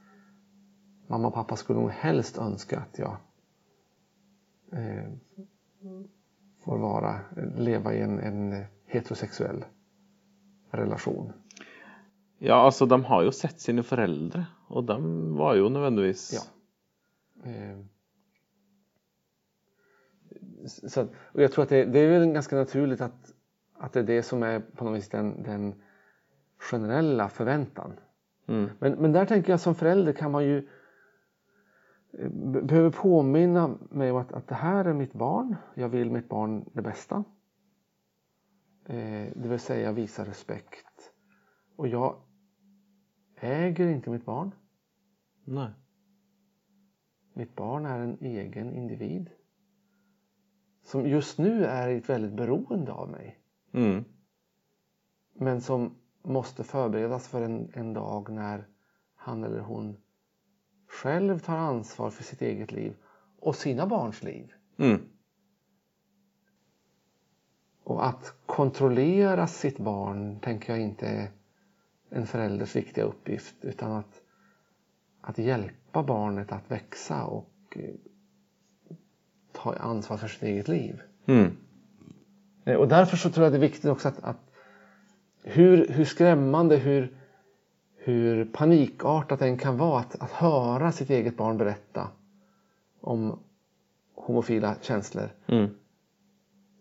mamma 1.08 1.28
och 1.28 1.34
pappa 1.34 1.56
skulle 1.56 1.80
nog 1.80 1.90
helst 1.90 2.38
önska 2.38 2.80
att 2.80 3.00
jag 3.00 3.18
eh, 4.72 5.12
får 6.64 6.78
vara, 6.78 7.20
leva 7.56 7.94
i 7.94 8.02
en, 8.02 8.20
en 8.20 8.66
heterosexuell 8.86 9.66
relation. 10.72 11.34
ja, 12.38 12.56
altså, 12.56 12.86
de 12.86 13.04
har 13.06 13.24
jo 13.24 13.32
sett 13.32 13.60
sine 13.62 13.84
foreldre, 13.84 14.46
og 14.68 14.88
de 14.88 15.38
var 15.38 15.56
jo 15.56 15.70
nødvendigvis 15.70 16.34
Ja. 16.34 16.42
Eh, 17.50 17.78
så, 20.66 21.08
och 21.24 21.42
jag 21.42 21.52
tror 21.52 21.64
att 21.64 21.70
det, 21.70 21.86
det 21.86 22.00
är 22.00 22.20
väl 22.20 22.32
ganska 22.32 22.56
naturligt 22.56 23.02
att, 23.02 23.34
att 23.82 23.94
det 23.94 24.00
är 24.00 24.04
det 24.04 24.24
som 24.24 24.44
är 24.44 24.60
på 24.60 24.86
något 24.86 24.98
vis 24.98 25.10
den, 25.10 25.44
den 25.44 25.82
generella 26.58 27.30
förväntan. 27.30 28.00
Mm. 28.48 28.70
Men, 28.80 28.94
men 28.94 29.12
där 29.12 29.26
tänker 29.26 29.54
jag 29.54 29.60
som 29.60 29.76
förälder 29.76 30.14
kan 30.14 30.32
man 30.32 30.46
ju 30.46 30.58
eh, 32.14 32.30
be- 32.30 32.62
behöver 32.62 32.90
påminna 32.90 33.78
mig 33.90 34.12
om 34.12 34.18
att, 34.18 34.34
att 34.34 34.48
det 34.48 34.56
här 34.56 34.86
är 34.86 34.94
mitt 34.94 35.14
barn. 35.14 35.56
Jag 35.74 35.90
vill 35.90 36.12
mitt 36.12 36.30
barn 36.30 36.70
det 36.74 36.82
bästa. 36.82 37.24
Eh, 38.86 39.28
det 39.36 39.48
vill 39.50 39.60
säga 39.60 39.92
visa 39.92 40.26
respekt. 40.26 41.12
Och 41.76 41.88
jag 41.88 42.16
äger 43.36 43.88
inte 43.88 44.10
mitt 44.10 44.26
barn. 44.26 44.52
Nei. 45.46 45.70
Mitt 47.34 47.56
barn 47.56 47.86
är 47.86 48.00
en 48.00 48.18
egen 48.22 48.74
individ. 48.74 49.30
Som 50.84 51.08
just 51.08 51.38
nu 51.40 51.66
är 51.66 51.90
ett 51.90 52.10
väldigt 52.10 52.34
beroende 52.34 52.92
av 52.92 53.10
mig. 53.10 53.41
Mm. 53.74 54.06
Men 55.34 55.62
som 55.62 55.96
måste 56.24 56.64
förberedas 56.64 57.28
för 57.28 57.42
en, 57.42 57.72
en 57.74 57.94
dag 57.94 58.30
när 58.30 58.68
han 59.16 59.44
eller 59.44 59.60
hon 59.60 59.98
själv 60.88 61.40
tar 61.40 61.58
ansvar 61.58 62.10
för 62.10 62.24
sitt 62.24 62.42
eget 62.42 62.72
liv 62.72 62.96
och 63.40 63.56
sina 63.56 63.88
barns 63.88 64.24
liv. 64.24 64.54
Mm. 64.78 65.02
Och 67.84 68.08
att 68.08 68.34
kontrollera 68.46 69.48
sitt 69.48 69.78
barn 69.78 70.40
tänker 70.40 70.74
jag 70.74 70.82
inte 70.82 71.08
är 71.08 71.32
en 72.10 72.28
förälders 72.28 72.76
viktiga 72.76 73.04
uppgift 73.04 73.56
utan 73.62 73.92
att, 73.92 74.22
att 75.22 75.38
hjälpa 75.38 76.04
barnet 76.04 76.52
att 76.52 76.72
växa 76.72 77.26
och 77.26 77.54
eh, 77.76 77.96
ta 79.52 79.74
ansvar 79.74 80.18
för 80.18 80.28
sitt 80.28 80.44
eget 80.44 80.68
liv. 80.68 81.02
Mm. 81.26 81.58
Eh, 82.66 82.76
Och 82.76 82.88
därför 82.88 83.18
så 83.18 83.30
tror 83.30 83.44
jag 83.44 83.54
det 83.54 83.58
är 83.58 83.62
viktigt 83.70 83.86
också 83.92 84.08
att, 84.08 84.24
att 84.24 84.38
hur, 85.44 85.88
hur 85.88 86.06
skrämmande, 86.06 86.78
hur, 86.78 87.18
hur 87.96 88.46
panikartat 88.46 89.40
den 89.40 89.58
kan 89.58 89.78
vara 89.78 90.00
att, 90.00 90.16
att 90.22 90.32
höra 90.32 90.92
sitt 90.92 91.10
eget 91.10 91.38
barn 91.38 91.58
berätta 91.58 92.08
om 93.02 93.40
homofila 94.16 94.76
känslor 94.82 95.30
Mm. 95.48 95.70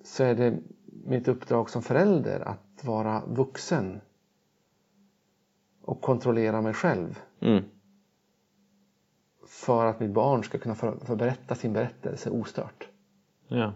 så 0.05 0.25
är 0.25 0.35
det 0.35 0.59
mitt 1.07 1.29
uppdrag 1.29 1.71
som 1.71 1.83
förälder 1.83 2.41
att 2.41 2.85
vara 2.85 3.23
vuxen 3.27 4.01
och 5.83 6.01
kontrollera 6.01 6.61
mig 6.61 6.75
själv 6.75 7.19
Mm. 7.41 7.65
för 9.47 9.87
att 9.87 10.01
mitt 10.01 10.11
barn 10.11 10.45
ska 10.45 10.59
kunna 10.59 10.75
få 10.75 11.17
berätta 11.17 11.55
sin 11.55 11.73
berättelse 11.73 12.31
ostört. 12.31 12.89
Ja. 13.49 13.73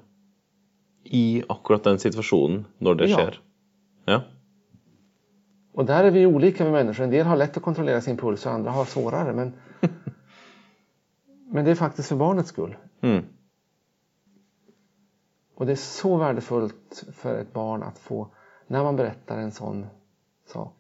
I 1.05 1.43
akkurat 1.49 1.85
den 1.85 1.99
situasjonen, 1.99 2.65
når 2.79 2.95
det 2.95 3.07
Ja. 3.11 3.17
skjer. 3.17 3.41
Ja. 4.05 4.23
Och 5.73 5.85
där 5.85 6.05
är 6.05 6.11
vi 6.11 6.27
olika 6.27 6.65
med 6.65 6.73
människor. 6.73 7.05
En 7.05 7.11
del 7.11 7.27
har 7.27 7.37
lätt 7.37 7.57
att 7.57 7.63
kontrollera 7.63 8.01
sin 8.01 8.17
puls 8.17 8.47
och 8.47 8.53
andra 8.53 8.71
har 8.71 8.85
svårare. 8.85 9.33
Men, 9.33 9.53
men 11.53 11.65
det 11.65 11.71
är 11.71 11.75
faktiskt 11.75 12.09
för 12.09 12.17
barnets 12.17 12.49
skull. 12.49 12.77
Mm. 13.01 13.25
Och 15.55 15.67
det 15.67 15.73
är 15.73 15.77
så 15.77 16.17
värdefullt 16.17 17.05
för 17.13 17.39
ett 17.39 17.53
barn 17.53 17.83
att 17.83 17.99
få, 17.99 18.29
när 18.67 18.83
man 18.83 18.97
berättar 18.97 19.39
en 19.39 19.53
sån 19.53 19.87
sak, 20.47 20.77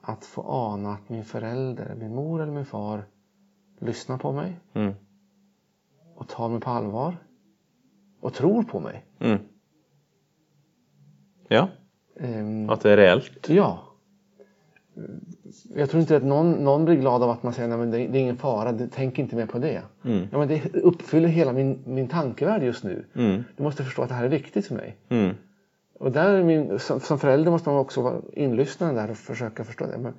att 0.00 0.24
få 0.24 0.42
ana 0.42 0.92
att 0.92 1.08
min 1.08 1.24
förälder, 1.24 1.94
min 1.94 2.14
mor 2.14 2.42
eller 2.42 2.52
min 2.52 2.66
far 2.66 3.04
lyssnar 3.78 4.18
på 4.18 4.32
mig 4.32 4.60
Mm. 4.74 4.94
och 6.14 6.28
tar 6.28 6.48
mig 6.48 6.60
på 6.60 6.70
allvar 6.70 7.16
och 8.26 8.34
tror 8.34 8.62
på 8.62 8.80
mig. 8.80 9.04
Mm. 9.20 9.38
Ja, 11.48 11.68
Ehm, 12.20 12.70
at 12.70 12.82
det 12.82 12.92
er 12.92 12.96
reelt. 12.96 13.48
Ja. 13.48 13.78
Jag 15.74 15.90
tror 15.90 16.00
inte 16.00 16.16
att 16.16 16.24
någon, 16.24 16.52
någon 16.52 16.84
blir 16.84 16.96
glad 16.96 17.22
av 17.22 17.30
att 17.30 17.42
man 17.42 17.52
säger 17.52 17.78
att 17.78 17.92
det, 17.92 17.98
det 17.98 18.18
är 18.18 18.22
ingen 18.22 18.36
fara, 18.36 18.72
det, 18.72 18.88
tänk 18.92 19.18
inte 19.18 19.36
mer 19.36 19.46
på 19.46 19.58
det. 19.58 19.82
Mm. 20.04 20.28
Ja, 20.32 20.38
men 20.38 20.48
det 20.48 20.74
uppfyller 20.74 21.28
hela 21.28 21.52
min, 21.52 21.82
min 21.86 22.08
tankevärld 22.08 22.62
just 22.62 22.84
nu. 22.84 23.04
Mm. 23.14 23.44
Du 23.56 23.62
måste 23.62 23.84
förstå 23.84 24.02
att 24.02 24.08
det 24.08 24.14
här 24.14 24.24
är 24.24 24.28
viktigt 24.28 24.66
för 24.66 24.74
mig. 24.74 24.96
Mm. 25.08 25.34
Och 25.98 26.12
där 26.12 26.34
är 26.34 26.44
min, 26.44 26.78
som, 26.78 27.00
som 27.00 27.18
förälder 27.18 27.50
måste 27.50 27.68
man 27.68 27.78
också 27.78 28.02
vara 28.02 28.20
inlyssnande 28.32 29.00
där 29.00 29.10
och 29.10 29.16
försöka 29.16 29.64
förstå 29.64 29.86
det. 29.86 29.98
Men 29.98 30.14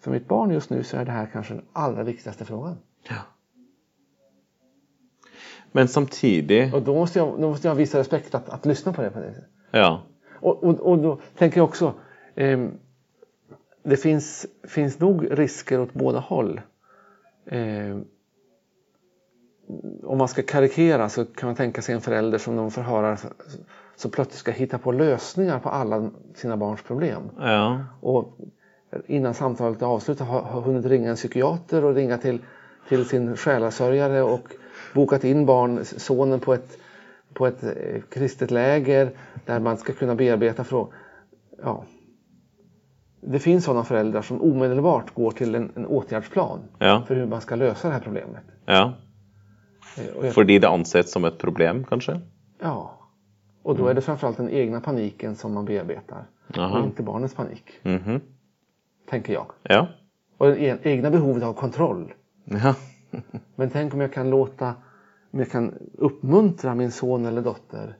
för 0.00 0.10
mitt 0.10 0.28
barn 0.28 0.50
just 0.50 0.70
nu 0.70 0.82
så 0.82 0.96
är 0.96 1.04
det 1.04 1.12
här 1.12 1.28
kanske 1.32 1.54
den 1.54 1.64
allra 1.72 2.02
viktigaste 2.02 2.44
frågan. 2.44 2.76
Ja. 3.08 3.16
Men 5.72 5.88
samtidig 5.88 6.74
Och 6.74 6.82
då 6.82 6.94
måste 6.94 7.18
jag, 7.18 7.40
då 7.40 7.48
måste 7.48 7.68
jag 7.68 7.74
visa 7.74 7.98
respekt 7.98 8.34
att, 8.34 8.48
att 8.48 8.66
lyssna 8.66 8.92
på 8.92 9.02
det 9.02 9.10
på 9.10 9.18
det. 9.18 9.34
Ja. 9.70 10.02
Och, 10.40 10.64
och, 10.64 10.80
och 10.80 10.98
då 10.98 11.18
tänker 11.38 11.58
jag 11.60 11.64
också, 11.64 11.94
ehm, 12.34 12.70
det 13.82 13.96
finns, 13.96 14.46
finns 14.68 14.98
nog 14.98 15.38
risker 15.38 15.80
åt 15.80 15.94
båda 15.94 16.18
håll. 16.18 16.60
Ehm, 17.46 18.04
om 20.02 20.18
man 20.18 20.28
ska 20.28 20.42
karikera 20.42 21.08
så 21.08 21.24
kan 21.24 21.46
man 21.46 21.56
tänka 21.56 21.82
sig 21.82 21.94
en 21.94 22.00
förälder 22.00 22.38
som 22.38 22.56
de 22.56 22.70
får 22.70 22.82
höra 22.82 23.16
så 23.96 24.08
plötsligt 24.08 24.38
ska 24.38 24.50
hitta 24.50 24.78
på 24.78 24.92
lösningar 24.92 25.58
på 25.58 25.68
alla 25.68 26.10
sina 26.34 26.56
barns 26.56 26.82
problem. 26.82 27.22
Ja. 27.38 27.84
Och 28.00 28.38
innan 29.06 29.34
samtalet 29.34 29.82
är 29.82 29.86
avslutat 29.86 30.28
har, 30.28 30.40
har 30.40 30.60
hunnit 30.60 30.86
ringa 30.86 31.10
en 31.10 31.16
psykiater 31.16 31.84
och 31.84 31.94
ringa 31.94 32.18
till, 32.18 32.38
till 32.88 33.08
sin 33.08 33.36
själasörjare 33.36 34.22
och 34.22 34.48
bokat 34.94 35.24
in 35.24 35.46
barn, 35.46 35.84
sonen 35.84 36.40
på 36.40 36.54
ett, 36.54 36.78
på 37.34 37.46
ett 37.46 37.62
eh, 37.62 38.02
kristet 38.10 38.50
läger 38.50 39.10
där 39.46 39.60
man 39.60 39.76
ska 39.76 39.92
kunna 39.92 40.14
bearbeta 40.14 40.64
frågor. 40.64 40.94
Ja. 41.62 41.84
Det 43.20 43.38
finns 43.38 43.64
sådana 43.64 43.84
föräldrar 43.84 44.22
som 44.22 44.42
omedelbart 44.42 45.14
går 45.14 45.30
till 45.30 45.54
en, 45.54 45.72
en 45.76 45.86
åtgärdsplan 45.86 46.58
Ja. 46.78 47.02
för 47.08 47.14
hur 47.16 47.26
man 47.26 47.40
ska 47.40 47.54
lösa 47.56 47.88
det 47.88 47.94
här 47.94 48.00
problemet. 48.00 48.42
ja. 48.66 48.92
Eh, 49.98 50.16
Och 50.16 50.26
jag, 50.26 50.34
Fordi 50.34 50.58
det 50.58 50.68
anses 50.68 51.12
som 51.12 51.24
et 51.24 51.38
problem, 51.38 51.84
kanskje? 51.84 52.20
ja. 52.62 52.98
Och 53.64 53.76
då 53.76 53.86
är 53.86 53.94
det 53.94 54.00
framförallt 54.00 54.36
den 54.36 54.50
egna 54.50 54.80
paniken 54.80 55.36
som 55.36 55.52
man 55.54 55.64
bearbetar 55.64 56.24
och 56.48 56.58
Aha. 56.58 56.84
inte 56.84 57.02
barnets 57.02 57.34
panik, 57.34 57.64
Mhm. 57.82 58.20
tänker 59.10 59.32
jag. 59.32 59.46
Ja. 59.62 59.88
Och 60.38 60.46
det 60.46 60.56
e- 60.56 60.78
egna 60.82 61.10
behovet 61.10 61.42
av 61.42 61.52
kontroll. 61.54 62.12
Ja. 62.44 62.74
Men 63.56 63.70
tänk 63.70 63.94
om 63.94 64.00
jag 64.00 64.12
kan 64.12 64.30
låta, 64.30 64.74
om 65.30 65.38
jag 65.38 65.50
kan 65.50 65.74
uppmuntra 65.94 66.74
min 66.74 66.92
son 66.92 67.26
eller 67.26 67.42
dotter 67.42 67.98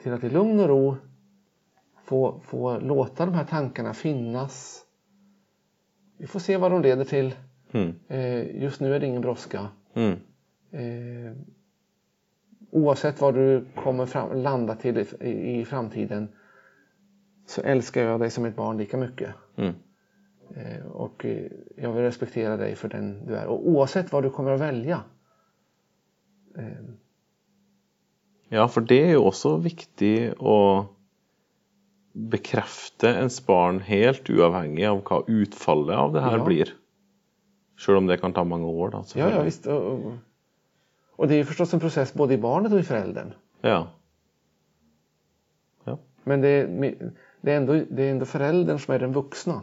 till 0.00 0.12
att 0.12 0.24
i 0.24 0.30
lugn 0.30 0.60
och 0.60 0.68
ro 0.68 0.96
få, 2.04 2.40
få 2.44 2.78
låta 2.78 3.26
de 3.26 3.34
här 3.34 3.44
tankarna 3.44 3.94
finnas. 3.94 4.84
Vi 6.18 6.26
får 6.26 6.40
se 6.40 6.56
vad 6.56 6.70
de 6.70 6.82
leder 6.82 7.04
till. 7.04 7.34
Mm. 7.72 7.94
Eh, 8.08 8.62
just 8.62 8.80
nu 8.80 8.94
är 8.94 9.00
det 9.00 9.06
ingen 9.06 9.22
brådska. 9.22 9.68
Mm. 9.94 10.18
Eh, 10.70 11.36
oavsett 12.70 13.20
vad 13.20 13.34
du 13.34 13.64
kommer 13.74 14.06
fram, 14.06 14.42
landa 14.42 14.74
till 14.74 14.98
i, 14.98 15.60
i, 15.60 15.64
framtiden 15.64 16.28
så 17.46 17.60
älskar 17.60 18.02
jag 18.02 18.20
dig 18.20 18.30
som 18.30 18.44
ett 18.44 18.56
barn 18.56 18.76
lika 18.76 18.96
mycket. 18.96 19.34
Mm. 19.56 19.74
Eh, 20.56 20.86
och 20.86 21.24
eh, 21.24 21.50
jag 21.76 21.92
vill 21.92 22.02
respektera 22.02 22.56
dig 22.56 22.76
för 22.76 22.88
den 22.88 23.26
du 23.26 23.36
är. 23.36 23.46
Och 23.46 23.68
oavsett 23.68 24.12
vad 24.12 24.22
du 24.22 24.30
kommer 24.30 24.50
att 24.50 24.60
välja 24.60 25.02
eh, 26.58 26.84
Ja, 28.48 28.68
for 28.68 28.84
det 28.86 29.00
er 29.02 29.14
jo 29.16 29.24
også 29.26 29.56
viktig 29.64 30.34
å 30.38 30.56
bekrefte 32.14 33.08
ens 33.08 33.40
barn 33.46 33.80
helt 33.82 34.28
uavhengig 34.30 34.84
av 34.86 35.00
hva 35.08 35.22
utfallet 35.26 35.96
av 35.96 36.12
det 36.14 36.22
her 36.22 36.38
Ja. 36.38 36.44
blir. 36.44 36.70
Selv 37.80 37.98
om 37.98 38.06
det 38.06 38.20
kan 38.20 38.32
ta 38.32 38.44
mange 38.44 38.66
år, 38.66 38.90
da. 38.90 39.02
Ja, 39.14 39.30
ja 39.30 39.42
visst. 39.42 39.66
Och, 39.66 39.82
och, 39.92 40.12
och 41.16 41.28
det 41.28 41.34
är 41.34 41.36
ju 41.38 41.44
förstås 41.44 41.74
en 41.74 41.80
process 41.80 42.14
både 42.14 42.34
i 42.34 42.38
barnet 42.38 42.72
och 42.72 42.78
i 42.78 42.82
föräldern. 42.82 43.34
Ja. 43.60 43.88
Ja. 45.84 45.98
Men 46.24 46.40
det 46.40 46.48
är, 46.48 46.66
det 47.40 47.52
är, 47.52 47.56
ändå, 47.56 47.72
det 47.90 48.02
är 48.02 48.10
ändå 48.10 48.26
föräldern 48.26 48.78
som 48.78 48.94
är 48.94 48.98
den 48.98 49.12
vuxna. 49.12 49.62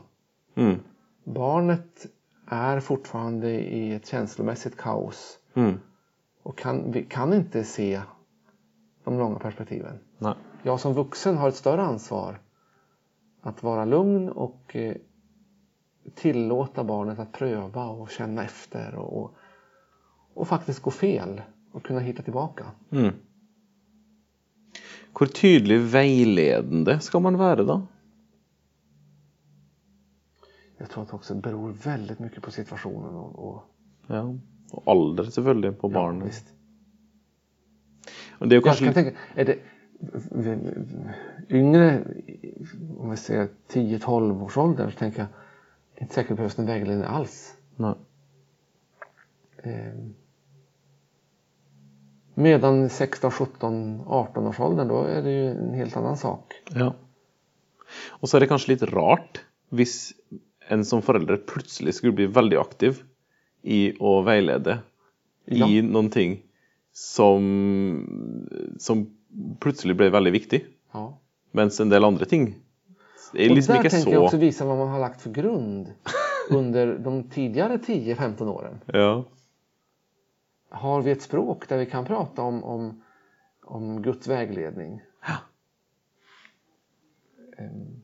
Mm. 0.56 0.80
Barnet 1.24 2.06
är 2.46 2.80
fortfarande 2.80 3.52
i 3.52 3.94
ett 3.94 4.08
känslomässigt 4.08 4.78
kaos 4.78 5.38
Mm. 5.54 5.80
och 6.44 6.58
kan, 6.58 6.92
vi 6.92 7.04
kan 7.04 7.34
inte 7.34 7.64
se 7.64 8.02
de 9.04 9.18
långa 9.20 9.40
perspektiven. 9.40 10.00
Nei. 10.18 10.34
Jag 10.64 10.80
som 10.80 10.94
vuxen 10.94 11.38
har 11.38 11.48
ett 11.48 11.56
större 11.56 11.82
ansvar 11.82 12.40
att 13.42 13.64
vara 13.64 13.86
lugn 13.86 14.30
och 14.30 14.76
eh, 14.76 14.96
tillåta 16.16 16.84
barnet 16.84 17.20
att 17.20 17.32
pröva 17.32 17.86
och 17.86 18.10
känna 18.10 18.44
efter 18.44 18.96
och, 18.96 19.22
och, 19.24 19.36
och 20.34 20.48
faktiskt 20.48 20.82
gå 20.82 20.92
fel 20.92 21.42
och 21.72 21.84
kunna 21.84 22.00
hitta 22.00 22.24
tillbaka. 22.24 22.66
Mm. 22.92 23.14
Hvor 25.14 25.26
tydelig 25.26 25.80
veiledende 25.80 27.00
skal 27.00 27.22
man 27.22 27.38
være, 27.38 27.64
da? 27.64 27.82
Jag 30.82 30.90
tror 30.90 31.04
att 31.04 31.10
det 31.10 31.16
också 31.16 31.36
beror 31.36 31.72
väldigt 31.72 32.20
mycket 32.20 32.44
på 32.44 32.52
situationen 32.52 33.16
och, 33.16 33.48
och 33.48 33.64
Ja. 34.08 34.24
Og 34.72 34.84
alder, 34.88 35.24
selvfølgelig, 35.24 35.78
på 35.78 35.90
ja, 35.90 35.94
barnet. 35.94 36.28
visst. 36.28 36.54
Og 38.40 38.50
det 38.50 38.56
er 38.56 38.62
jo 38.62 38.68
Jag 38.68 38.78
kan 38.78 38.94
tänka, 38.94 39.12
är 39.36 39.46
det 39.46 39.60
yngre, 41.50 42.04
om 42.98 43.10
vi 43.10 43.18
säger 43.18 43.50
10-12 43.70 44.44
års 44.44 44.58
ålder, 44.58 44.90
så 44.90 44.98
tänker 44.98 45.20
jag 45.20 45.28
inte 46.02 46.14
säkert 46.14 46.38
behövs 46.38 46.60
en 46.60 46.66
vägledning 46.66 47.06
alls. 47.06 47.56
Nei. 47.76 47.94
Eh, 49.64 49.94
Medan 52.36 52.90
16, 52.90 53.32
17, 53.32 54.02
18 54.08 54.48
års 54.48 54.60
åldern 54.60 54.88
då 54.88 55.04
är 55.04 55.22
det 55.22 55.32
ju 55.32 55.50
en 55.52 55.74
helt 55.74 55.98
annan 55.98 56.18
sak. 56.18 56.54
Ja. 56.70 56.96
Og 58.22 58.30
så 58.30 58.38
er 58.38 58.40
det 58.40 58.48
kanskje 58.48 58.72
litt 58.74 58.84
rart 58.94 59.42
hvis 59.70 60.14
en 60.68 60.86
som 60.86 61.02
forelder 61.02 61.38
plutselig 61.38 61.94
skulle 61.96 62.14
bli 62.14 62.26
veldig 62.28 62.58
aktiv 62.58 63.04
i 63.62 63.94
å 64.00 64.22
veilede 64.26 64.80
Ja. 65.46 65.68
i 65.68 65.82
noen 65.82 66.10
ting 66.14 66.42
som, 66.94 67.42
som 68.80 69.06
plutselig 69.60 69.96
ble 69.98 70.10
veldig 70.14 70.32
viktig, 70.32 70.66
Ja. 70.94 71.18
mens 71.52 71.80
en 71.80 71.90
del 71.90 72.04
andre 72.06 72.26
ting 72.26 72.56
er 73.34 73.50
Och 73.50 73.56
liksom 73.56 73.76
där 73.76 73.90
tänker 73.90 74.12
jag 74.12 74.24
också 74.24 74.36
så 74.36 74.42
visa 74.42 74.66
vad 74.66 74.78
man 74.78 74.88
har 74.88 75.00
lagt 75.00 75.22
för 75.22 75.30
grund 75.32 75.94
under 76.50 76.98
de 76.98 77.24
tidigare 77.30 77.78
10-15 77.78 78.48
åren. 78.48 78.80
Ja. 78.86 79.24
Har 80.70 81.02
vi 81.02 81.12
ett 81.12 81.22
språk 81.22 81.70
där 81.70 81.78
vi 81.78 81.86
kan 81.86 82.06
prata 82.06 82.42
om, 82.42 82.64
om, 82.64 83.04
om 83.64 84.02
Guds 84.02 84.28
vägledning? 84.28 85.02
Ja. 85.28 85.38
Ehm, 87.58 88.02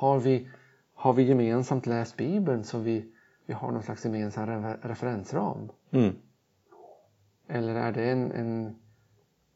Har 0.00 0.20
vi, 0.20 0.48
har 0.94 1.12
vi 1.12 1.22
gemensamt 1.22 1.86
läst 1.86 2.16
Bibeln 2.16 2.64
så 2.64 2.78
vi, 2.78 3.04
vi 3.46 3.54
har 3.54 3.72
någon 3.72 3.82
slags 3.82 4.04
gemensam 4.04 4.48
re- 4.48 4.78
referensram? 4.82 5.68
Mm. 5.90 6.14
Eller 7.48 7.74
är 7.74 7.92
det 7.92 8.04
en, 8.10 8.32
en... 8.32 8.76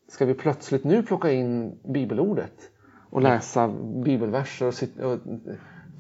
Ska 0.09 0.24
vi 0.24 0.35
plötsligt 0.35 0.85
nu 0.85 1.02
plocka 1.02 1.33
in 1.33 1.78
bibelordet 1.85 2.70
och 3.11 3.22
läsa 3.22 3.68
bibelverser 4.04 4.66
och, 4.66 4.74
sit, 4.74 4.98
och 5.00 5.18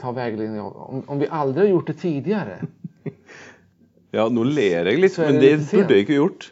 ta 0.00 0.12
vägledning? 0.12 0.60
Om, 0.60 1.02
om 1.06 1.18
vi 1.18 1.28
aldrig 1.28 1.64
har 1.64 1.70
gjort 1.70 1.86
det 1.86 1.94
tidigare? 1.94 2.58
ja, 4.10 4.28
nå 4.28 4.44
ler 4.44 4.92
jeg 4.92 5.00
litt, 5.00 5.16
Så 5.16 5.24
er 5.24 5.32
men 5.32 5.40
det 5.40 5.54
det 5.56 5.70
burde 5.72 5.96
jeg 5.96 6.04
ikke 6.04 6.20
gjort. 6.20 6.50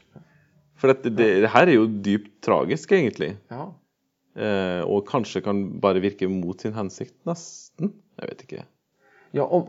For 0.80 0.94
dette, 0.94 1.12
det, 1.12 1.28
det 1.44 1.52
her 1.52 1.68
er 1.68 1.76
jo 1.76 1.86
dypt 2.08 2.40
tragisk, 2.40 2.96
egentlig. 2.96 3.34
Ja. 3.52 3.68
Eh, 4.36 4.80
og 4.88 5.06
kanskje 5.08 5.40
kan 5.44 5.80
bare 5.80 6.00
virke 6.00 6.28
mot 6.28 6.60
sin 6.60 6.72
hensikt, 6.72 7.14
nesten. 7.28 7.92
Jeg 8.20 8.28
vet 8.28 8.42
ikke. 8.46 8.64
ja 9.32 9.44
om, 9.44 9.66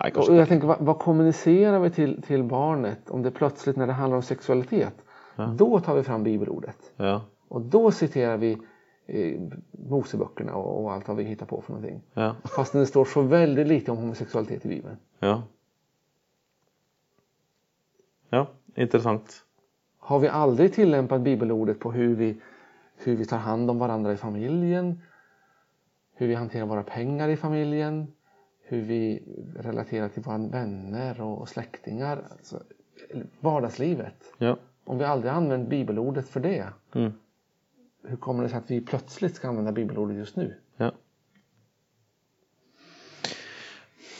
Nei, 0.00 0.10
och 0.14 0.24
jag 0.34 0.42
ikke. 0.42 0.46
tänker, 0.48 0.66
vad, 0.68 0.80
vad 0.80 0.98
kommunicerar 0.98 1.78
vi 1.80 1.90
till, 1.90 2.22
till 2.22 2.42
barnet 2.44 3.10
om 3.10 3.22
det 3.22 3.30
plötsligt 3.30 3.76
när 3.76 3.86
det 3.86 3.92
handlar 3.92 4.16
om 4.16 4.22
sexualitet? 4.22 4.94
Ja. 5.36 5.46
Då 5.46 5.80
tar 5.80 5.94
vi 5.94 6.02
fram 6.02 6.22
bibelordet. 6.22 6.92
Ja, 6.96 7.20
Och 7.48 7.60
då 7.60 7.90
citerar 7.90 8.36
vi 8.36 8.58
eh, 9.06 9.40
Moseböckerna 9.88 10.54
och, 10.54 10.84
och 10.84 10.92
allt 10.92 11.08
vad 11.08 11.16
vi 11.16 11.22
hittar 11.24 11.46
på 11.46 11.60
för 11.62 11.72
någonting. 11.72 12.02
ja, 12.14 12.36
Fast 12.44 12.72
det 12.72 12.86
står 12.86 13.04
så 13.04 13.22
väldigt 13.22 13.66
lite 13.66 13.90
om 13.90 13.98
homosexualitet 13.98 14.64
i 14.64 14.68
Bibeln. 14.68 14.96
ja. 15.20 15.42
Ja, 18.30 18.46
interessant. 18.74 19.42
Har 19.98 20.18
vi 20.18 20.28
aldrig 20.28 20.72
tillämpat 20.72 21.20
bibelordet 21.20 21.78
på 21.80 21.92
hur 21.92 22.14
vi, 22.14 22.36
hur 22.96 23.16
vi 23.16 23.24
tar 23.24 23.38
hand 23.38 23.70
om 23.70 23.78
varandra 23.78 24.12
i 24.12 24.16
familjen, 24.16 25.02
hur 26.14 26.26
vi 26.28 26.34
hanterar 26.34 26.66
våra 26.66 26.82
pengar 26.82 27.28
i 27.28 27.36
familjen, 27.36 28.12
hur 28.62 28.80
vi 28.82 29.22
relaterar 29.56 30.08
till 30.08 30.22
våra 30.22 30.38
vänner 30.38 31.20
och 31.20 31.48
släktingar, 31.48 32.24
alltså 32.30 32.62
vardagslivet. 33.40 34.14
Ja. 34.38 34.56
Om 34.84 34.98
vi 34.98 35.04
aldrig 35.04 35.32
använt 35.32 35.68
bibelordet 35.68 36.28
för 36.28 36.40
det, 36.40 36.66
Mm. 36.94 37.12
hur 38.04 38.16
kommer 38.16 38.42
det 38.42 38.48
sig 38.48 38.58
att 38.58 38.70
vi 38.70 38.80
plötsligt 38.80 39.36
ska 39.36 39.48
använda 39.48 39.72
bibelordet 39.72 40.16
just 40.16 40.36
nu? 40.36 40.54
Ja. 40.76 40.92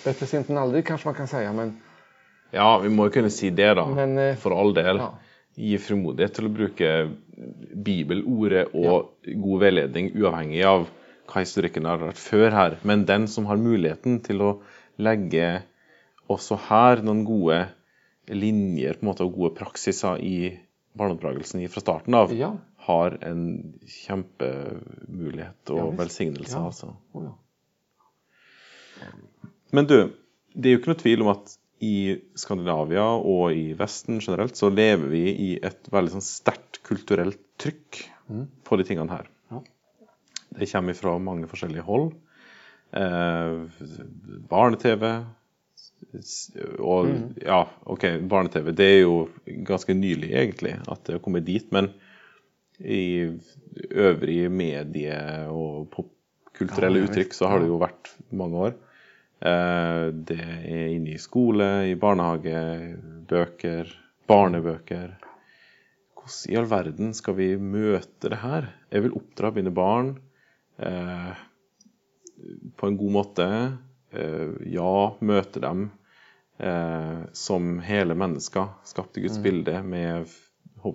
Bättre 0.05 0.27
sent 0.27 0.49
än 0.51 0.59
aldrig 0.59 0.87
kanske 0.87 1.09
man 1.09 1.15
kan 1.15 1.29
säga, 1.29 1.53
men, 1.53 1.81
ja, 2.51 2.79
vi 2.79 2.89
må 2.89 3.05
jo 3.07 3.11
kunne 3.11 3.31
si 3.31 3.51
det, 3.51 3.75
da. 3.75 3.87
men 3.87 4.19
eh, 4.19 4.37
For 4.37 4.61
all 4.61 4.75
del. 4.75 4.97
ja. 4.97 5.19
Gi 5.57 5.79
frimodighet 5.81 6.37
til 6.37 6.49
å 6.49 6.53
bruke 6.53 6.91
bibelordet 7.87 8.69
og 8.77 9.15
god 9.25 9.63
veiledning 9.63 10.11
uavhengig 10.17 10.63
av 10.69 10.87
hva 11.27 11.43
historikken 11.43 11.89
har 11.89 12.03
vært 12.03 12.21
før 12.21 12.51
her. 12.55 12.77
Men 12.87 13.07
den 13.09 13.27
som 13.31 13.49
har 13.51 13.61
muligheten 13.61 14.21
til 14.25 14.45
å 14.45 14.51
legge 15.01 15.63
også 16.33 16.59
her 16.69 17.03
noen 17.07 17.25
gode 17.27 17.63
linjer 18.29 18.99
på 18.99 19.05
en 19.05 19.11
måte, 19.11 19.27
og 19.27 19.37
gode 19.39 19.55
praksiser 19.59 20.23
i 20.25 20.37
barneoppdragelsen 20.97 21.63
fra 21.71 21.83
starten 21.83 22.17
av, 22.19 22.33
ja. 22.35 22.53
har 22.89 23.19
en 23.27 23.43
kjempemulighet 23.91 25.75
og 25.75 25.83
Ja, 25.83 25.91
velsignelse. 26.01 26.57
Ja. 26.57 26.65
altså. 26.71 26.95
Oh, 27.13 27.27
ja. 27.27 27.35
Men 29.77 29.89
du, 29.91 29.99
det 30.55 30.69
er 30.69 30.77
jo 30.77 30.81
ikke 30.81 30.93
noe 30.95 31.03
tvil 31.03 31.25
om 31.27 31.33
at 31.35 31.57
i 31.85 32.17
Skandinavia 32.39 33.05
og 33.21 33.53
i 33.53 33.73
Vesten 33.77 34.21
generelt 34.25 34.57
så 34.57 34.71
lever 34.73 35.09
vi 35.13 35.25
i 35.33 35.49
et 35.63 35.91
veldig 35.93 36.15
sånn 36.17 36.25
sterkt 36.25 36.81
kulturelt 36.87 37.39
trykk 37.61 38.05
Mm. 38.29 38.47
på 38.65 38.77
de 38.79 38.85
tingene 38.85 39.11
her. 39.11 39.27
Ja. 39.53 39.61
Det 40.59 40.67
kommer 40.73 40.95
fra 40.99 41.13
mange 41.19 41.47
forskjellige 41.47 41.85
hold. 41.87 42.13
Eh, 42.93 43.69
Barne-TV 44.51 45.05
og 46.81 47.07
Mm. 47.07 47.35
ja, 47.45 47.61
OK, 47.87 48.03
barne-TV 48.29 48.73
det 48.75 48.87
er 48.87 49.01
jo 49.03 49.29
ganske 49.65 49.95
nylig 49.95 50.31
egentlig 50.33 50.75
at 50.89 51.05
det 51.05 51.15
har 51.15 51.21
kommet 51.21 51.45
dit. 51.45 51.71
Men 51.73 51.93
i 52.81 53.39
øvrige 53.91 54.49
medie- 54.51 55.47
og 55.49 55.89
popkulturelle 55.91 57.01
Ja, 57.07 57.13
visst. 57.13 57.33
så 57.39 57.49
har 57.49 57.61
det 57.61 57.69
jo 57.69 57.79
vært 57.79 58.11
mange 58.33 58.55
år. 58.57 58.75
Eh, 59.41 60.07
Det 60.13 60.39
er 60.41 60.89
inne 60.95 61.15
i 61.15 61.21
skole, 61.21 61.91
i 61.91 61.95
barnehage, 61.95 62.97
bøker, 63.29 63.91
barnebøker. 64.29 65.17
Hvordan 66.17 66.53
i 66.53 66.57
all 66.59 66.71
verden 66.71 67.13
skal 67.15 67.37
vi 67.39 67.51
møte 67.57 68.31
det 68.33 68.41
her? 68.43 68.73
Jeg 68.91 69.05
vil 69.05 69.15
oppdra 69.19 69.53
mine 69.55 69.71
barn 69.71 70.17
eh, 70.79 71.35
på 72.77 72.89
en 72.89 72.97
god 72.97 73.13
måte. 73.13 73.47
Eh, 74.17 74.57
ja, 74.73 74.97
møte 75.21 75.61
dem 75.63 75.91
eh, 76.59 77.27
som 77.37 77.77
hele 77.85 78.17
mennesker, 78.19 78.73
skapt 78.89 79.19
i 79.19 79.27
Guds 79.27 79.39
bilde, 79.45 79.83
med, 79.85 80.27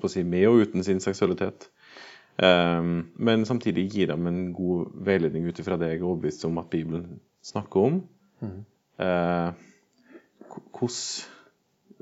si, 0.09 0.23
med 0.23 0.47
og 0.49 0.65
uten 0.65 0.83
sin 0.83 0.99
seksualitet. 0.99 1.69
Eh, 2.41 2.81
men 2.81 3.45
samtidig 3.45 3.87
gi 3.93 4.09
dem 4.09 4.27
en 4.27 4.41
god 4.57 4.97
veiledning 5.05 5.45
ut 5.47 5.61
ifra 5.61 5.77
det 5.77 5.93
jeg 5.93 6.01
er 6.01 6.09
overbevist 6.09 6.49
om 6.49 6.57
at 6.57 6.71
Bibelen 6.73 7.19
snakker 7.45 7.87
om. 7.87 8.01
Mm. 8.41 8.65
Eh, 8.97 9.53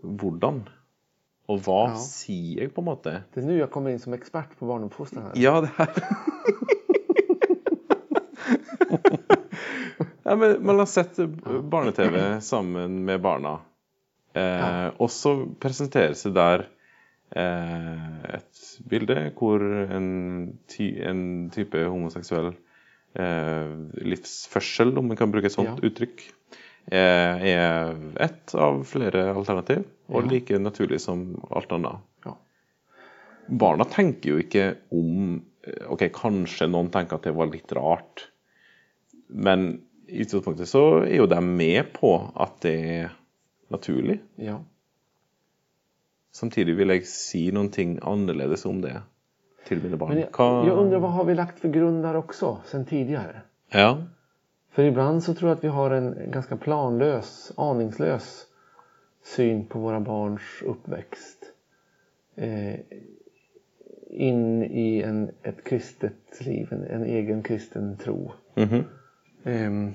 hvordan? 0.02 0.62
Og 1.50 1.60
hva 1.66 1.80
Ja. 1.90 1.96
sier 1.98 2.62
jeg, 2.62 2.74
på 2.76 2.82
en 2.82 2.86
måte? 2.86 3.24
Det 3.34 3.40
är 3.42 3.46
nu 3.46 3.58
jag 3.58 3.72
kommer 3.72 3.90
in 3.92 4.00
som 4.00 4.14
expert 4.14 4.58
på 4.60 4.66
barnuppfostran 4.66 5.24
här. 5.24 5.32
Ja, 5.36 5.62
det 5.62 5.70
her 5.76 5.90
ja, 10.24 10.36
men 10.36 10.66
Man 10.66 10.80
har 10.80 10.86
sett 10.86 11.16
barne-TV 11.64 12.42
sammen 12.42 13.06
med 13.06 13.22
barna. 13.22 13.60
Eh, 14.34 14.42
Ja. 14.44 14.92
Og 14.98 15.12
så 15.12 15.46
presenteres 15.60 16.24
det 16.24 16.34
der 16.36 16.68
eh, 17.36 18.36
et 18.36 18.60
bilde 18.90 19.32
hvor 19.38 19.64
en, 19.92 20.60
ty, 20.70 20.92
en 21.02 21.50
type 21.50 21.82
homoseksuell 21.86 22.48
eh, 22.48 22.54
livsførsel, 23.18 24.98
om 24.98 25.08
man 25.08 25.18
kan 25.18 25.32
bruke 25.32 25.46
et 25.50 25.56
sånt 25.56 25.80
Ja. 25.82 25.90
uttrykk, 25.90 26.22
eh, 26.92 27.44
er 27.54 27.96
ett 28.20 28.56
av 28.56 28.84
flere 28.86 29.34
alternativ, 29.36 29.86
og 30.10 30.24
Ja. 30.24 30.30
like 30.30 30.60
naturlig 30.60 31.00
som 31.02 31.42
alt 31.52 31.70
annet. 31.72 32.00
Ja. 32.26 32.36
Barna 33.50 33.84
tenker 33.86 34.30
jo 34.30 34.38
ikke 34.38 34.78
om 34.92 35.44
eh, 35.64 35.86
Ok, 35.90 36.00
kanskje 36.14 36.70
noen 36.70 36.90
tenker 36.90 37.16
at 37.16 37.24
det 37.24 37.34
var 37.36 37.48
litt 37.48 37.72
rart, 37.72 38.28
men 39.30 39.82
i 40.08 40.22
utgangspunktet 40.24 40.68
så 40.68 41.04
er 41.06 41.18
jo 41.18 41.26
de 41.28 41.42
med 41.42 41.94
på 41.94 42.32
at 42.36 42.62
det 42.62 42.86
er 42.86 43.12
naturlig. 43.70 44.20
Ja. 44.38 44.60
Samtidig 46.32 46.78
vil 46.78 46.88
jeg 46.88 47.06
si 47.06 47.52
noen 47.52 47.70
ting 47.72 48.00
annerledes 48.02 48.66
om 48.66 48.82
det 48.82 49.02
til 49.70 49.84
mine 49.84 49.98
barn. 49.98 50.14
Men 50.14 50.20
jag, 50.20 50.68
jag 50.68 50.78
undrar 50.78 51.00
vad 51.00 51.12
har 51.12 51.24
vi 51.24 51.36
lagt 51.36 51.60
för 51.60 51.70
grund 51.70 52.04
där 52.04 52.16
också 52.16 52.58
sen 52.66 52.86
tidigare? 52.86 53.42
Ja. 53.70 54.04
För 54.72 54.84
ibland 54.84 55.24
så 55.24 55.34
tror 55.34 55.50
jag 55.50 55.58
att 55.58 55.64
vi 55.64 55.68
har 55.68 55.92
en 55.92 56.32
ganska 56.32 56.58
planlös, 56.58 57.52
aningslös 57.58 58.46
syn 59.24 59.66
på 59.66 59.80
våra 59.80 60.00
barns 60.00 60.62
uppväxt. 60.66 61.46
Eh, 62.36 62.80
in 64.10 64.64
i 64.64 65.02
en, 65.02 65.32
ett 65.44 65.64
kristet 65.64 66.46
liv, 66.46 66.68
en, 66.72 66.84
en 66.84 67.04
egen 67.04 67.44
kristen 67.44 67.98
tro. 67.98 68.32
Mhm. 68.56 68.84
Ehm, 69.44 69.94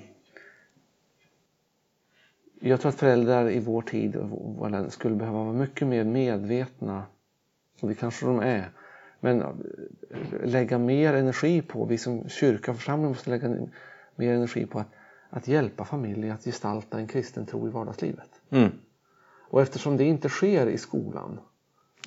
jag 2.61 2.81
tror 2.81 2.89
att 2.89 2.99
föräldrar 2.99 3.51
i 3.51 3.61
vår 3.61 3.83
tid 3.83 4.17
skulle 4.89 5.15
behöva 5.17 5.45
vara 5.45 5.53
mycket 5.53 5.89
mer 5.89 6.05
medvetna, 6.05 7.03
och 7.81 7.89
det 7.89 7.95
kanske 7.95 8.27
de 8.27 8.41
är, 8.41 8.71
men 9.25 9.43
eh, 9.43 9.49
lägga 10.45 10.79
mer 10.79 11.15
energi 11.15 11.63
på, 11.63 11.85
vi 11.85 11.99
som 11.99 12.29
kyrka 12.29 12.71
och 12.71 12.77
församling 12.77 13.09
måste 13.09 13.31
lägga 13.31 13.49
mer 14.17 14.33
energi 14.35 14.67
på 14.67 14.79
att, 14.79 14.89
att 15.31 15.49
hjälpa 15.49 15.85
familjer 15.85 16.33
att 16.35 16.45
gestalta 16.45 16.99
en 16.99 17.07
kristen 17.07 17.47
tro 17.47 17.69
i 17.69 17.71
vardagslivet. 17.71 18.41
Mm. 18.51 18.71
Och 19.51 19.63
eftersom 19.63 19.97
det 19.97 20.05
inte 20.05 20.29
sker 20.29 20.67
i 20.67 20.79
skolan, 20.79 21.41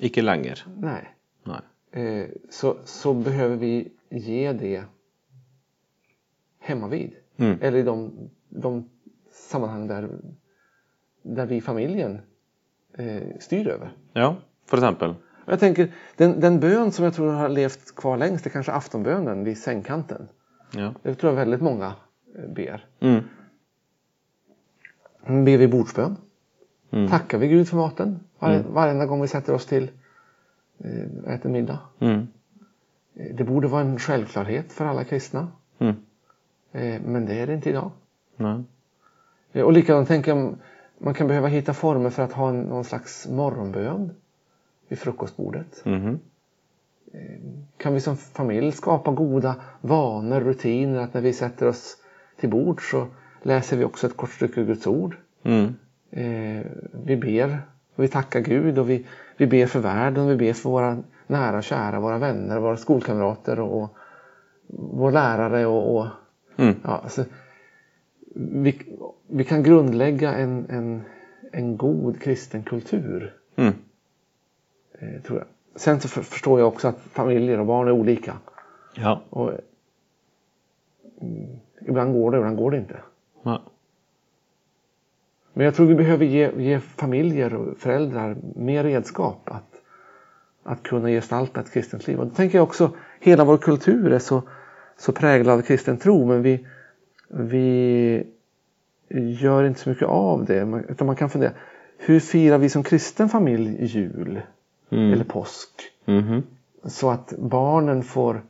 Ikke 0.00 0.22
lenger. 0.22 0.66
nej, 0.76 1.08
Nei. 1.44 1.60
eh, 1.90 2.28
så, 2.50 2.76
så 2.84 3.14
behöver 3.14 3.56
vi 3.56 3.92
ge 4.10 4.52
det 4.52 4.84
hemma 6.58 6.88
vid. 6.88 7.12
Mm. 7.36 7.58
Eller 7.62 7.78
i 7.78 7.82
de, 7.82 8.30
de 8.48 8.90
sammanhang 9.32 9.86
där, 9.86 10.08
där 11.22 11.46
vi 11.46 11.60
familjen 11.60 12.20
eh, 12.94 13.22
styr 13.40 13.68
över. 13.68 13.92
Ja, 14.12 14.36
for 14.66 14.76
eksempel. 14.78 15.14
Och 15.48 15.52
Jag 15.52 15.60
tänker, 15.60 15.92
den, 16.16 16.40
den 16.40 16.60
bön 16.60 16.92
som 16.92 17.04
jag 17.04 17.14
tror 17.14 17.32
har 17.32 17.48
levt 17.48 17.94
kvar 17.96 18.16
längst 18.16 18.46
är 18.46 18.50
kanske 18.50 18.72
aftonbönen 18.72 19.44
vid 19.44 19.58
sängkanten. 19.58 20.28
Ja. 20.74 20.94
Det 21.02 21.14
tror 21.14 21.32
jag 21.32 21.36
väldigt 21.36 21.60
många 21.60 21.94
eh, 22.38 22.48
ber. 22.48 22.86
Mm. 23.00 23.24
Ber 25.44 25.58
vi 25.58 25.68
bordsbön. 25.68 26.16
Mm. 26.90 27.08
Tackar 27.08 27.38
vi 27.38 27.48
Gud 27.48 27.68
för 27.68 27.76
maten 27.76 28.20
var, 28.38 28.58
varenda 28.58 29.06
gång 29.06 29.22
vi 29.22 29.28
sätter 29.28 29.54
oss 29.54 29.66
till 29.66 29.90
eh, 30.78 31.24
och 31.24 31.30
äter 31.30 31.50
middag. 31.50 31.78
Mm. 31.98 32.28
Eh, 33.14 33.34
Det 33.34 33.44
borde 33.44 33.68
vara 33.68 33.82
en 33.82 33.98
självklarhet 33.98 34.72
för 34.72 34.84
alla 34.84 35.04
kristna. 35.04 35.48
Mm. 35.78 35.96
Eh, 36.72 37.00
men 37.04 37.26
det 37.26 37.34
är 37.40 37.46
det 37.46 37.54
inte 37.54 37.70
idag. 37.70 37.90
Eh, 39.52 39.62
Och 39.62 39.72
likadant 39.72 40.08
tänker 40.08 40.36
jag, 40.36 40.54
man 40.98 41.14
kan 41.14 41.26
behöva 41.28 41.48
hitta 41.48 41.74
former 41.74 42.10
för 42.10 42.22
att 42.22 42.32
ha 42.32 42.48
en, 42.48 42.60
någon 42.60 42.84
slags 42.84 43.28
morgonbön 43.28 44.14
vid 44.88 44.98
frukostbordet. 44.98 45.82
Mhm. 45.84 46.18
Kan 47.76 47.94
vi 47.94 48.00
som 48.00 48.16
familj 48.16 48.72
skapa 48.72 49.10
goda 49.10 49.54
vanor, 49.80 50.40
rutiner 50.40 51.00
att 51.00 51.14
när 51.14 51.20
vi 51.20 51.32
sätter 51.32 51.66
oss 51.66 51.96
till 52.40 52.48
bord 52.48 52.90
så 52.90 53.06
läser 53.42 53.76
vi 53.76 53.84
också 53.84 54.06
ett 54.06 54.16
kort 54.16 54.30
stycke 54.30 54.60
ur 54.60 54.66
Guds 54.66 54.86
ord. 54.86 55.16
Mm. 55.42 55.74
Eh, 56.10 56.66
vi 57.04 57.16
ber 57.16 57.62
och 57.94 58.04
vi 58.04 58.08
tackar 58.08 58.40
Gud 58.40 58.78
och 58.78 58.90
vi, 58.90 59.06
vi 59.36 59.46
ber 59.46 59.66
för 59.66 59.80
världen, 59.80 60.26
vi 60.26 60.36
ber 60.36 60.52
för 60.52 60.70
våra 60.70 61.02
nära 61.26 61.56
och 61.56 61.62
kära, 61.64 62.00
våra 62.00 62.18
vänner, 62.18 62.58
våra 62.58 62.76
skolkamrater 62.76 63.60
och, 63.60 63.82
och 63.82 63.96
vår 64.68 65.12
lärare 65.12 65.66
och, 65.66 65.96
och 65.96 66.06
Mm. 66.58 66.74
ja, 66.84 67.00
alltså, 67.04 67.24
vi, 68.34 68.82
vi 69.28 69.44
kan 69.44 69.62
grundlägga 69.62 70.32
en, 70.34 70.66
en, 70.70 71.02
en 71.52 71.76
god 71.76 72.20
kristen 72.20 72.62
kultur, 72.62 73.34
Mm. 73.56 73.74
Eh, 74.98 75.22
tror 75.22 75.38
jag. 75.38 75.46
Sen 75.80 76.00
så 76.00 76.08
för, 76.08 76.22
förstår 76.22 76.60
jag 76.60 76.68
också 76.68 76.88
att 76.88 76.98
familjer 77.00 77.60
och 77.60 77.66
barn 77.66 77.88
är 77.88 77.92
olika. 77.92 78.36
Ja. 78.94 79.22
Och, 79.30 79.52
mm, 81.20 81.58
ibland 81.80 82.12
går 82.12 82.30
det, 82.30 82.36
ibland 82.38 82.56
går 82.56 82.70
det 82.70 82.78
inte. 82.78 82.96
Nei. 83.42 83.58
Men 85.52 85.64
jag 85.64 85.74
tror 85.74 85.86
vi 85.86 85.94
behöver 85.94 86.24
ge, 86.24 86.50
ge 86.56 86.80
familjer 86.80 87.54
och 87.54 87.78
föräldrar 87.78 88.36
mer 88.56 88.84
redskap 88.84 89.40
att, 89.44 89.82
att 90.62 90.82
kunna 90.82 91.08
gestalta 91.08 91.60
ett 91.60 91.72
kristet 91.72 92.06
liv. 92.06 92.20
Och 92.20 92.26
då 92.26 92.34
tänker 92.34 92.58
jag 92.58 92.62
också, 92.62 92.90
hela 93.20 93.44
vår 93.44 93.56
kultur 93.56 94.12
är 94.12 94.18
så, 94.18 94.42
så 94.96 95.12
präglad 95.12 95.58
av 95.58 95.62
kristen 95.62 95.96
tro 95.96 96.26
men 96.26 96.42
vi, 96.42 96.66
vi 97.28 98.24
gör 99.40 99.64
inte 99.64 99.80
så 99.80 99.88
mycket 99.88 100.08
av 100.08 100.44
det. 100.44 100.84
Utan 100.88 101.06
man 101.06 101.16
kan 101.16 101.30
fundera, 101.30 101.52
hur 101.98 102.20
firar 102.20 102.58
vi 102.58 102.68
som 102.68 102.82
kristen 102.82 103.28
familj 103.28 103.84
jul 103.84 104.40
Mm. 104.90 105.12
eller 105.12 105.24
påsk? 105.24 105.70
Mhm. 106.04 106.42
Så 106.84 107.10
att 107.10 107.32
barnen 107.38 108.02
får 108.02 108.42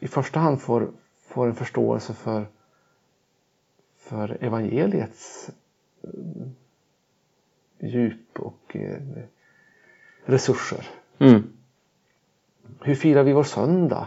i 0.00 0.08
första 0.08 0.40
hand 0.40 0.60
får, 0.60 0.90
får 1.28 1.46
en 1.46 1.54
förståelse 1.54 2.14
för, 2.14 2.46
för 3.98 4.36
evangeliets 4.40 5.50
eh, 6.02 6.48
djup 7.88 8.38
och 8.38 8.76
eh, 8.76 9.00
resurser. 10.24 10.88
Mm. 11.18 11.42
Hur 12.80 12.94
firar 12.94 13.22
vi 13.22 13.32
vår 13.32 13.44
söndag? 13.44 14.06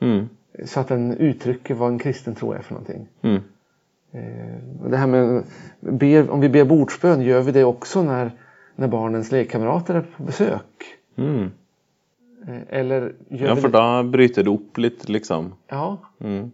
Mm. 0.00 0.28
Så 0.64 0.80
att 0.80 0.88
den 0.88 1.16
uttrycker 1.16 1.74
vad 1.74 1.88
en 1.88 1.98
kristen 1.98 2.34
tro 2.34 2.52
är 2.52 2.60
för 2.60 2.74
någonting. 2.74 3.08
Mm. 3.22 3.42
Eh, 4.12 4.88
det 4.90 4.96
här 4.96 5.06
med, 5.06 6.30
om 6.30 6.40
vi 6.40 6.48
ber 6.48 6.64
bordsbön, 6.64 7.20
gör 7.20 7.40
vi 7.40 7.52
det 7.52 7.64
också 7.64 8.02
när, 8.02 8.32
när 8.78 8.88
barnens 8.88 9.32
lekkamrater 9.32 9.94
är 9.94 10.00
på 10.00 10.22
besök? 10.22 10.98
Mm. 11.16 11.50
Eh, 12.48 12.62
eller 12.68 13.14
gör 13.28 13.48
Ja, 13.48 13.54
det, 13.54 13.68
da 13.68 14.02
bryter 14.02 14.44
det 14.44 14.50
opp 14.50 14.78
litt, 14.78 15.08
liksom. 15.08 15.54
ja, 15.66 15.98
Mm. 16.20 16.50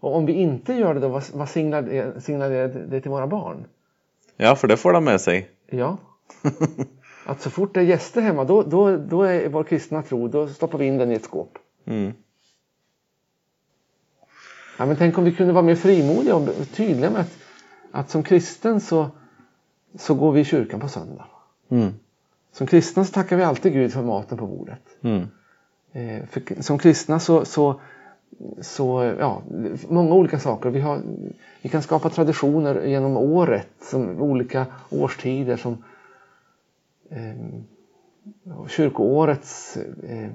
Och 0.00 0.16
om 0.16 0.26
vi 0.26 0.32
inte 0.32 0.74
gör 0.74 0.94
det 0.94 1.00
då, 1.00 1.08
vad, 1.08 1.22
vad 1.34 1.48
signalerar, 1.48 2.20
signalerar 2.20 2.68
det 2.68 3.00
till 3.00 3.10
våra 3.10 3.26
barn? 3.26 3.64
Ja, 4.36 4.56
for 4.56 4.68
det 4.68 4.76
får 4.76 4.92
de 4.92 5.04
med 5.04 5.20
seg. 5.20 5.48
Ja. 5.70 5.96
Att 7.26 7.40
så 7.40 7.50
fort 7.50 7.74
det 7.74 7.80
är 7.80 7.84
gäster 7.84 8.20
hemma, 8.20 8.44
då, 8.44 8.62
då, 8.62 8.96
då 8.96 9.22
är 9.22 9.48
vår 9.48 9.64
kristna 9.64 10.02
tro, 10.02 10.28
då 10.28 10.48
stoppar 10.48 10.78
vi 10.78 10.86
in 10.86 10.98
den 10.98 11.12
i 11.12 11.14
ett 11.14 11.24
skåp. 11.24 11.58
Mm. 11.84 12.12
Ja, 14.78 14.86
men 14.86 14.96
tänk 14.96 15.18
om 15.18 15.24
vi 15.24 15.32
kunde 15.32 15.52
vara 15.52 15.64
mer 15.64 15.74
frimodiga 15.74 16.36
och 16.36 16.48
tydliga 16.72 17.10
med 17.10 17.20
att, 17.20 17.38
att 17.90 18.10
som 18.10 18.22
kristen 18.22 18.80
så, 18.80 19.10
så 19.98 20.14
går 20.14 20.32
vi 20.32 20.40
i 20.40 20.44
kyrkan 20.44 20.80
på 20.80 20.88
söndag. 20.88 21.26
Mm. 21.68 21.92
Som 22.52 22.66
kristna 22.66 23.04
så 23.04 23.12
tackar 23.12 23.36
vi 23.36 23.42
alltid 23.42 23.72
Gud 23.72 23.92
för 23.92 24.02
maten 24.02 24.38
på 24.38 24.46
bordet. 24.46 24.82
Mm. 25.02 25.28
Eh, 25.92 26.26
för, 26.26 26.62
som 26.62 26.78
kristna 26.78 27.20
så, 27.20 27.44
så, 27.44 27.80
så 28.60 29.14
ja, 29.18 29.42
många 29.88 30.14
olika 30.14 30.38
saker. 30.38 30.70
Vi, 30.70 30.80
har, 30.80 31.02
vi 31.62 31.68
kan 31.68 31.82
skapa 31.82 32.10
traditioner 32.10 32.84
genom 32.84 33.16
året, 33.16 33.68
som 33.82 34.22
olika 34.22 34.66
årstider 34.90 35.56
som 35.56 35.84
eh, 37.10 37.36
kyrkoårets 38.68 39.76
eh, 40.08 40.30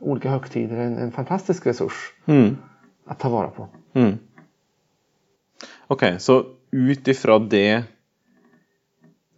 olika 0.00 0.30
högtider 0.30 0.76
är 0.76 0.86
en, 0.86 0.98
en 0.98 1.12
fantastisk 1.12 1.66
resurs 1.66 2.12
Mm. 2.26 2.56
att 3.04 3.18
ta 3.18 3.28
vara 3.28 3.48
på. 3.48 3.68
Mm. 3.92 4.18
Ok, 5.86 6.04
så 6.18 6.44
ut 6.70 7.08
ifra 7.08 7.38
det 7.38 7.84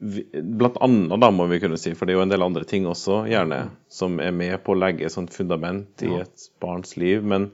Blant 0.02 0.80
annet, 0.82 1.14
da, 1.22 1.28
må 1.30 1.44
vi 1.46 1.60
kunne 1.62 1.78
si, 1.78 1.92
for 1.94 2.08
det 2.08 2.14
er 2.14 2.18
jo 2.18 2.24
en 2.24 2.32
del 2.32 2.42
andre 2.42 2.64
ting 2.66 2.88
også, 2.90 3.20
gjerne, 3.30 3.60
som 3.92 4.16
er 4.24 4.32
med 4.34 4.56
på 4.66 4.74
å 4.74 4.78
legge 4.80 5.06
et 5.06 5.14
sånt 5.14 5.30
fundament 5.34 6.02
i 6.02 6.10
Ja. 6.10 6.24
et 6.24 6.48
barns 6.64 6.96
liv. 6.98 7.22
Men 7.22 7.52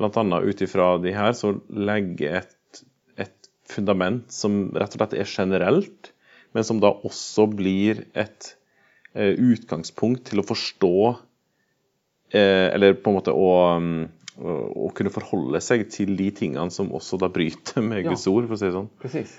blant 0.00 0.16
annet 0.16 0.46
ut 0.48 0.62
ifra 0.64 0.94
de 1.02 1.12
her, 1.12 1.34
så 1.36 1.52
legge 1.68 2.30
et, 2.40 2.80
et 3.20 3.50
fundament 3.68 4.24
som 4.32 4.70
rett 4.72 4.96
og 4.96 5.02
slett 5.02 5.18
er 5.20 5.28
generelt, 5.28 6.12
men 6.56 6.64
som 6.64 6.80
da 6.80 6.94
også 7.04 7.44
blir 7.52 8.06
et 8.16 8.54
eh, 9.14 9.36
utgangspunkt 9.36 10.24
til 10.30 10.40
å 10.40 10.48
forstå 10.48 10.94
eh, 12.32 12.68
Eller 12.72 12.94
på 12.96 13.10
en 13.12 13.16
måte 13.20 13.32
å, 13.36 13.52
mm, 13.80 14.02
å, 14.40 14.56
å 14.88 14.90
kunne 14.96 15.12
forholde 15.12 15.60
seg 15.64 15.86
til 15.92 16.16
de 16.16 16.30
tingene 16.36 16.72
som 16.72 16.92
også 16.92 17.20
da 17.20 17.28
bryter 17.32 17.84
med 17.84 18.02
Ja. 18.04 18.10
Guds 18.10 18.26
ord, 18.32 18.48
for 18.48 18.56
å 18.56 18.60
si 18.60 18.68
det 18.68 18.76
sånn. 18.76 18.90
Precis. 19.02 19.32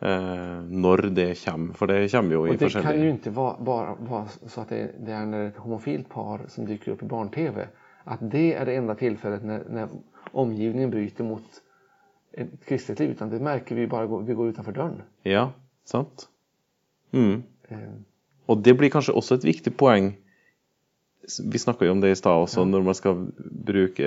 Eh, 0.00 0.62
når 0.62 0.96
det 0.96 1.44
kommer. 1.44 1.74
For 1.74 1.86
det 1.86 2.08
kommer 2.08 2.34
jo 2.34 2.46
i 2.46 2.50
Och 2.50 2.56
det 2.56 2.82
kan 2.82 3.00
ju 3.00 3.10
inte 3.10 3.30
vara, 3.30 3.56
bara 3.60 3.94
vara 3.94 4.26
så 4.46 4.60
att 4.60 4.68
det, 4.68 4.90
det 5.00 5.12
är 5.12 5.26
när 5.26 5.46
ett 5.46 5.56
homofilt 5.56 6.08
par 6.08 6.40
som 6.48 6.66
dyker 6.66 6.92
upp 6.92 7.02
i 7.02 7.06
barn-tv. 7.06 7.68
Att 8.04 8.18
det 8.30 8.54
är 8.54 8.66
det 8.66 8.76
enda 8.76 8.94
tillfället 8.94 9.44
när, 9.44 9.64
när 9.68 9.88
omgivningen 10.32 10.90
bryter 10.90 11.24
mot 11.24 11.44
ett 12.32 12.64
kristet 12.66 12.98
liv. 12.98 13.10
Utan 13.10 13.30
det 13.30 13.40
märker 13.40 13.74
vi 13.74 13.86
bara 13.86 14.06
vi 14.22 14.34
går 14.34 14.48
utanför 14.48 14.72
dörren. 14.72 15.02
Ja, 15.22 15.52
sant? 15.84 16.28
Mm. 17.12 17.42
Eh, 17.68 17.78
Og 18.48 18.62
det 18.64 18.74
blir 18.74 18.88
kanskje 18.90 19.12
også 19.12 19.34
et 19.34 19.44
viktig 19.44 19.74
poeng. 19.76 20.14
Vi 21.52 21.58
snakka 21.58 21.84
jo 21.84 21.92
om 21.92 22.00
det 22.00 22.10
i 22.10 22.16
stad 22.16 22.32
også, 22.46 22.64
når 22.64 22.82
man 22.82 22.94
skal 22.94 23.26
bruke 23.66 24.06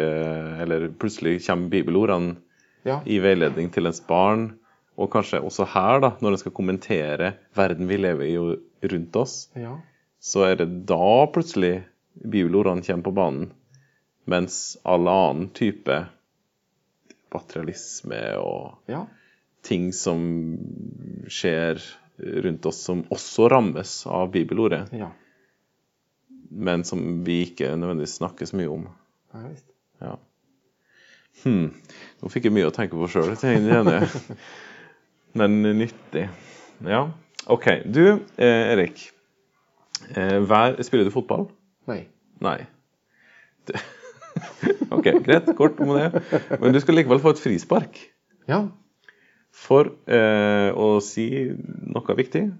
Eller 0.61 0.87
plutselig 0.89 1.45
kommer 1.45 1.69
bibelordene 1.69 2.35
ja, 2.83 3.01
i 3.05 3.19
veiledning 3.19 3.69
til 3.69 3.85
ens 3.85 4.01
barn. 4.07 4.55
Og 4.99 5.07
kanskje 5.11 5.39
også 5.39 5.65
her, 5.71 6.01
da, 6.03 6.11
når 6.19 6.35
en 6.35 6.41
skal 6.41 6.55
kommentere 6.55 7.33
verden 7.57 7.87
vi 7.89 7.99
lever 8.01 8.27
i 8.27 8.35
og 8.39 8.89
rundt 8.91 9.15
oss, 9.21 9.35
ja, 9.55 9.77
så 10.21 10.45
er 10.49 10.59
det 10.59 10.67
da 10.89 11.27
plutselig 11.33 11.81
bibelordene 12.13 12.85
kommer 12.85 13.07
på 13.07 13.15
banen. 13.17 13.47
Mens 14.29 14.77
all 14.85 15.07
annen 15.09 15.49
type 15.57 15.95
materialisme 17.31 18.19
og 18.37 18.91
ja, 18.91 19.05
ting 19.65 19.89
som 19.95 20.21
skjer 21.31 21.81
rundt 22.45 22.65
oss, 22.69 22.83
som 22.85 23.05
også 23.09 23.47
rammes 23.49 23.95
av 24.05 24.29
bibelordet, 24.33 24.83
ja. 24.93 25.09
men 26.51 26.83
som 26.85 27.23
vi 27.25 27.41
ikke 27.47 27.71
nødvendigvis 27.73 28.19
snakker 28.19 28.49
så 28.49 28.59
mye 28.59 28.73
om. 28.75 28.89
ja 29.33 29.45
visst. 29.47 29.67
Ja. 30.01 30.17
Hmm. 31.43 31.71
Nå 32.21 32.29
fikk 32.29 32.49
jeg 32.49 32.53
mye 32.53 32.69
å 32.69 32.75
tenke 32.75 32.99
på 32.99 33.07
sjøl, 33.09 33.33
jeg. 33.41 34.09
Men 35.33 35.61
nyttig. 35.63 36.29
Ja. 36.85 37.05
OK. 37.47 37.65
Du, 37.85 38.19
eh, 38.37 38.71
Erik. 38.73 39.09
Eh, 40.15 40.39
hver, 40.43 40.81
spiller 40.83 41.05
du 41.07 41.11
fotball? 41.13 41.47
Nej. 41.87 42.07
Nei. 42.41 42.57
Det. 43.67 43.79
OK, 44.95 45.03
greit. 45.25 45.49
Kort 45.57 45.79
om 45.79 45.93
det. 45.97 46.23
Men 46.61 46.73
du 46.73 46.79
skal 46.79 46.95
likevel 46.95 47.19
få 47.19 47.33
et 47.35 47.39
frispark 47.43 47.97
Ja, 48.47 48.63
for 49.51 49.91
eh, 50.07 50.71
å 50.73 50.99
si 51.03 51.29
noe 51.91 52.15
viktig 52.17 52.51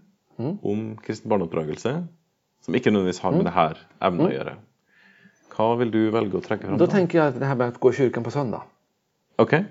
Mm. 0.42 0.56
om 0.66 0.96
kristen 0.98 1.30
barneoppdragelse 1.30 1.92
som 2.66 2.76
ikke 2.76 2.90
nødvendigvis 2.90 3.20
har 3.22 3.32
med 3.36 3.44
det 3.46 3.52
her 3.54 3.78
emnet 4.02 4.26
å 4.26 4.30
gjøre. 4.32 4.54
Hva 5.54 5.68
vil 5.78 5.92
du 5.94 6.00
velge 6.10 6.40
å 6.40 6.42
trekke 6.42 6.66
fram? 6.66 6.78
då 6.80 6.86
da? 6.88 6.92
tänker 6.92 7.18
jag 7.20 7.28
att 7.28 7.40
det 7.40 7.46
här 7.46 7.56
med 7.56 7.68
att 7.68 7.80
gå 7.80 7.92
i 7.92 7.94
kyrkan 7.94 8.24
på 8.24 8.32
söndag. 8.32 8.64
OK? 9.38 9.54
Eh, 9.54 9.64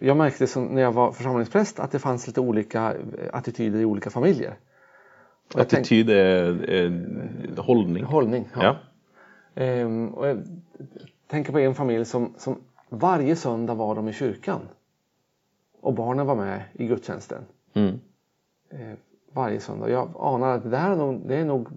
jag 0.00 0.16
märkte 0.16 0.46
som, 0.46 0.66
när 0.66 0.82
jag 0.82 0.92
var 0.92 1.12
församlingspräst 1.12 1.80
att 1.80 1.90
det 1.90 1.98
fanns 1.98 2.26
lite 2.26 2.40
olika 2.40 2.94
eh, 2.94 2.98
attityder 3.32 3.80
i 3.80 3.84
olika 3.84 4.10
familjer. 4.10 4.54
Och 5.54 5.60
Attityd 5.60 6.10
er, 6.10 6.70
er 6.70 7.56
holdning. 7.56 8.04
Hållning. 8.04 8.48
Ja. 8.54 8.62
Ja. 8.62 8.76
Ehm, 9.62 10.08
och 10.08 10.28
jag 10.28 10.42
tänker 11.26 11.52
på 11.52 11.58
en 11.58 11.74
familj 11.74 12.04
som, 12.04 12.34
som 12.36 12.60
varje 12.88 13.36
söndag 13.36 13.74
var 13.74 13.94
de 13.94 14.08
i 14.08 14.12
kyrkan. 14.12 14.60
Och 15.80 15.94
barnen 15.94 16.26
var 16.26 16.36
med 16.36 16.62
i 16.72 16.86
gudstjänsten. 16.86 17.44
Mm. 17.74 18.00
Eh, 18.70 18.98
varje 19.32 19.60
söndag. 19.60 19.90
Jag 19.90 20.14
anar 20.18 20.56
att 20.56 20.70
det 20.70 20.76
här 20.76 20.90
är 20.90 20.96
nog, 20.96 21.28
det 21.28 21.36
är 21.36 21.44
nog... 21.44 21.68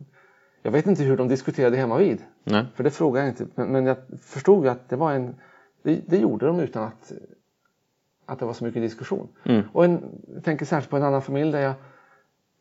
Jag 0.61 0.71
vet 0.71 0.87
inte 0.87 1.03
hur 1.03 1.17
de 1.17 1.27
diskuterade 1.27 1.77
hemma 1.77 1.97
vid. 1.97 2.21
Nej. 2.43 2.65
För 2.75 2.83
det 2.83 2.91
frågar 2.91 3.21
jag 3.21 3.29
inte. 3.29 3.47
Men, 3.55 3.71
men 3.71 3.85
jag 3.85 3.97
förstod 4.21 4.63
ju 4.63 4.69
att 4.69 4.89
det 4.89 4.95
var 4.95 5.11
en... 5.11 5.35
Det, 5.83 6.01
det 6.07 6.17
gjorde 6.17 6.45
de 6.45 6.59
utan 6.59 6.83
att, 6.83 7.11
att 8.25 8.39
det 8.39 8.45
var 8.45 8.53
så 8.53 8.63
mycket 8.63 8.81
diskussion. 8.81 9.27
Mm. 9.43 9.63
Och 9.73 9.85
en, 9.85 10.03
jag 10.33 10.43
tänker 10.43 10.65
särskilt 10.65 10.89
på 10.89 10.97
en 10.97 11.03
annan 11.03 11.21
familj 11.21 11.51
där 11.51 11.61
jag 11.61 11.73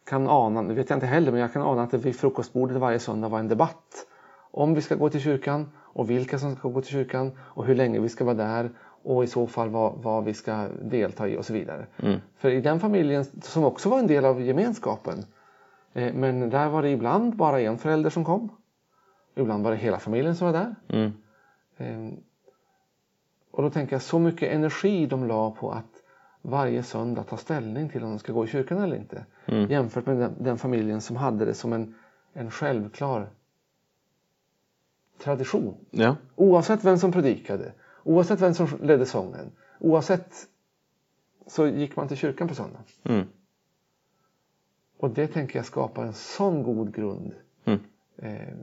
kan 0.05 0.29
ana, 0.29 0.63
det 0.63 0.75
vet 0.75 0.91
jag 0.91 0.97
inte 0.97 1.07
heller, 1.07 1.33
men 1.33 1.41
jag 1.41 1.53
kan 1.53 1.63
ana 1.63 1.83
att 1.83 1.91
det 1.91 1.99
vid 1.99 2.17
frukostbordet 2.17 2.77
varje 2.77 2.99
söndag 2.99 3.29
var 3.29 3.39
en 3.39 3.49
debatt 3.49 4.07
om 4.51 4.75
vi 4.75 4.81
ska 4.81 4.95
gå 4.95 5.09
till 5.09 5.21
kyrkan 5.21 5.71
och 5.77 6.11
vilka 6.11 6.39
som 6.39 6.57
ska 6.57 6.69
gå 6.69 6.81
till 6.81 6.93
kyrkan 6.93 7.33
och 7.39 7.65
hur 7.67 7.75
länge 7.75 8.01
vi 8.01 8.09
ska 8.09 8.25
vara 8.25 8.35
där 8.35 8.71
och 9.03 9.25
i 9.25 9.27
så 9.27 9.47
fall 9.47 9.69
vad, 9.69 9.93
vad 10.03 10.25
vi 10.25 10.35
ska 10.35 10.69
delta 10.83 11.29
i 11.29 11.37
och 11.37 11.45
så 11.47 11.53
vidare. 11.53 11.87
Mm. 11.97 12.21
För 12.37 12.51
i 12.51 12.61
den 12.61 12.81
familjen, 12.81 13.25
som 13.25 13.65
också 13.65 13.89
var 13.89 13.99
en 13.99 14.07
del 14.07 14.25
av 14.25 14.43
gemenskapen, 14.43 15.25
eh, 15.93 16.15
men 16.15 16.51
där 16.51 16.69
var 16.69 16.83
det 16.83 16.91
ibland 16.91 17.37
bara 17.37 17.61
en 17.61 17.79
förälder 17.79 18.11
som 18.11 18.25
kom. 18.25 18.49
Ibland 19.35 19.65
var 19.65 19.71
det 19.71 19.77
hela 19.77 19.99
familjen 19.99 20.37
som 20.37 20.47
var 20.47 20.53
där. 20.53 20.75
Mm. 20.89 21.13
Eh, 21.77 22.19
Och 23.55 23.63
då 23.63 23.71
tänker 23.71 23.95
jag 23.95 24.03
så 24.03 24.19
mycket 24.19 24.53
energi 24.53 25.07
de 25.07 25.27
la 25.27 25.51
på 25.51 25.71
att 25.73 26.03
varje 26.43 26.83
söndag 26.83 27.23
ta 27.23 27.37
ställning 27.37 27.89
till 27.89 28.05
om 28.05 28.11
de 28.11 28.19
ska 28.19 28.33
gå 28.33 28.45
i 28.45 28.49
kyrkan 28.49 28.79
eller 28.79 28.97
inte. 28.97 29.27
Mm. 29.47 29.71
Jämfört 29.71 30.07
med 30.07 30.17
den, 30.17 30.35
den 30.39 30.59
familjen 30.59 31.01
som 31.01 31.17
hade 31.17 31.45
det 31.45 31.55
som 31.55 31.73
en, 31.73 31.95
en 32.33 32.51
självklar 32.51 33.31
tradition. 35.19 35.75
Ja. 35.91 36.17
Oavsett 36.37 36.85
vem 36.85 36.99
som 36.99 37.13
predikade, 37.13 37.73
oavsett 38.03 38.41
vem 38.41 38.55
som 38.55 38.69
ledde 38.83 39.07
sången, 39.07 39.53
oavsett 39.79 40.35
så 41.47 41.67
gick 41.67 41.97
man 41.97 42.09
till 42.09 42.17
kyrkan 42.17 42.49
på 42.49 42.55
söndag. 42.55 42.81
Mm. 43.05 43.27
Och 44.99 45.11
det 45.11 45.27
tänker 45.27 45.59
jag 45.59 45.67
skapar 45.67 46.05
en 46.05 46.13
sån 46.13 46.63
god 46.63 46.95
grund 46.95 47.35
Mm. 47.65 47.81
eh, 48.17 48.55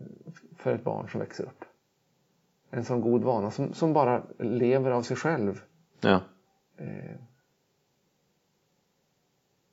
för 0.58 0.76
ett 0.76 0.84
barn 0.84 1.10
som 1.10 1.20
växer 1.20 1.44
upp. 1.44 1.66
En 2.74 2.86
sån 2.86 3.02
god 3.02 3.24
vana 3.24 3.52
som, 3.52 3.74
som 3.74 3.94
bara 3.94 4.24
lever 4.40 4.92
av 4.92 5.02
sig 5.02 5.18
själv. 5.18 5.62
Ja. 6.02 6.22
Eh, 6.78 7.16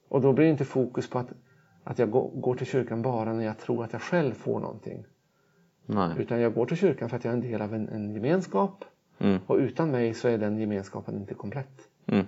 och 0.09 0.21
då 0.21 0.33
blir 0.33 0.45
det 0.45 0.51
inte 0.51 0.65
fokus 0.65 1.11
på 1.11 1.19
att, 1.19 1.33
att 1.85 1.99
jag 1.99 2.11
går, 2.11 2.31
går 2.31 2.55
till 2.55 2.67
kyrkan 2.67 3.03
bara 3.03 3.33
när 3.33 3.45
jag 3.45 3.59
tror 3.59 3.85
att 3.85 3.93
jag 3.93 4.03
själv 4.03 4.35
får 4.35 4.61
någonting. 4.61 5.05
Nej. 5.87 6.15
Utan 6.19 6.41
jag 6.41 6.55
går 6.55 6.67
till 6.67 6.77
kyrkan 6.77 7.09
för 7.09 7.17
att 7.17 7.25
jag 7.25 7.33
är 7.33 7.37
en 7.37 7.43
del 7.43 7.63
av 7.63 7.75
en, 7.75 7.89
en 7.89 8.15
gemenskap 8.15 8.85
Mm. 9.21 9.41
och 9.47 9.57
utan 9.57 9.91
mig 9.91 10.15
så 10.15 10.29
är 10.29 10.39
den 10.39 10.59
gemenskapen 10.59 11.17
inte 11.17 11.35
komplett. 11.35 11.89
Mm. 12.07 12.27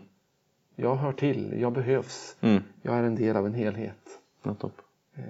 Jag 0.75 0.97
hör 0.97 1.13
till, 1.13 1.61
jag 1.61 1.73
behövs, 1.73 2.37
Mm. 2.41 2.63
jag 2.83 2.95
är 2.99 3.03
en 3.03 3.15
del 3.15 3.37
av 3.37 3.47
en 3.47 3.55
helhet. 3.55 4.21
Nettopp. 4.43 4.81
Eh, 5.15 5.25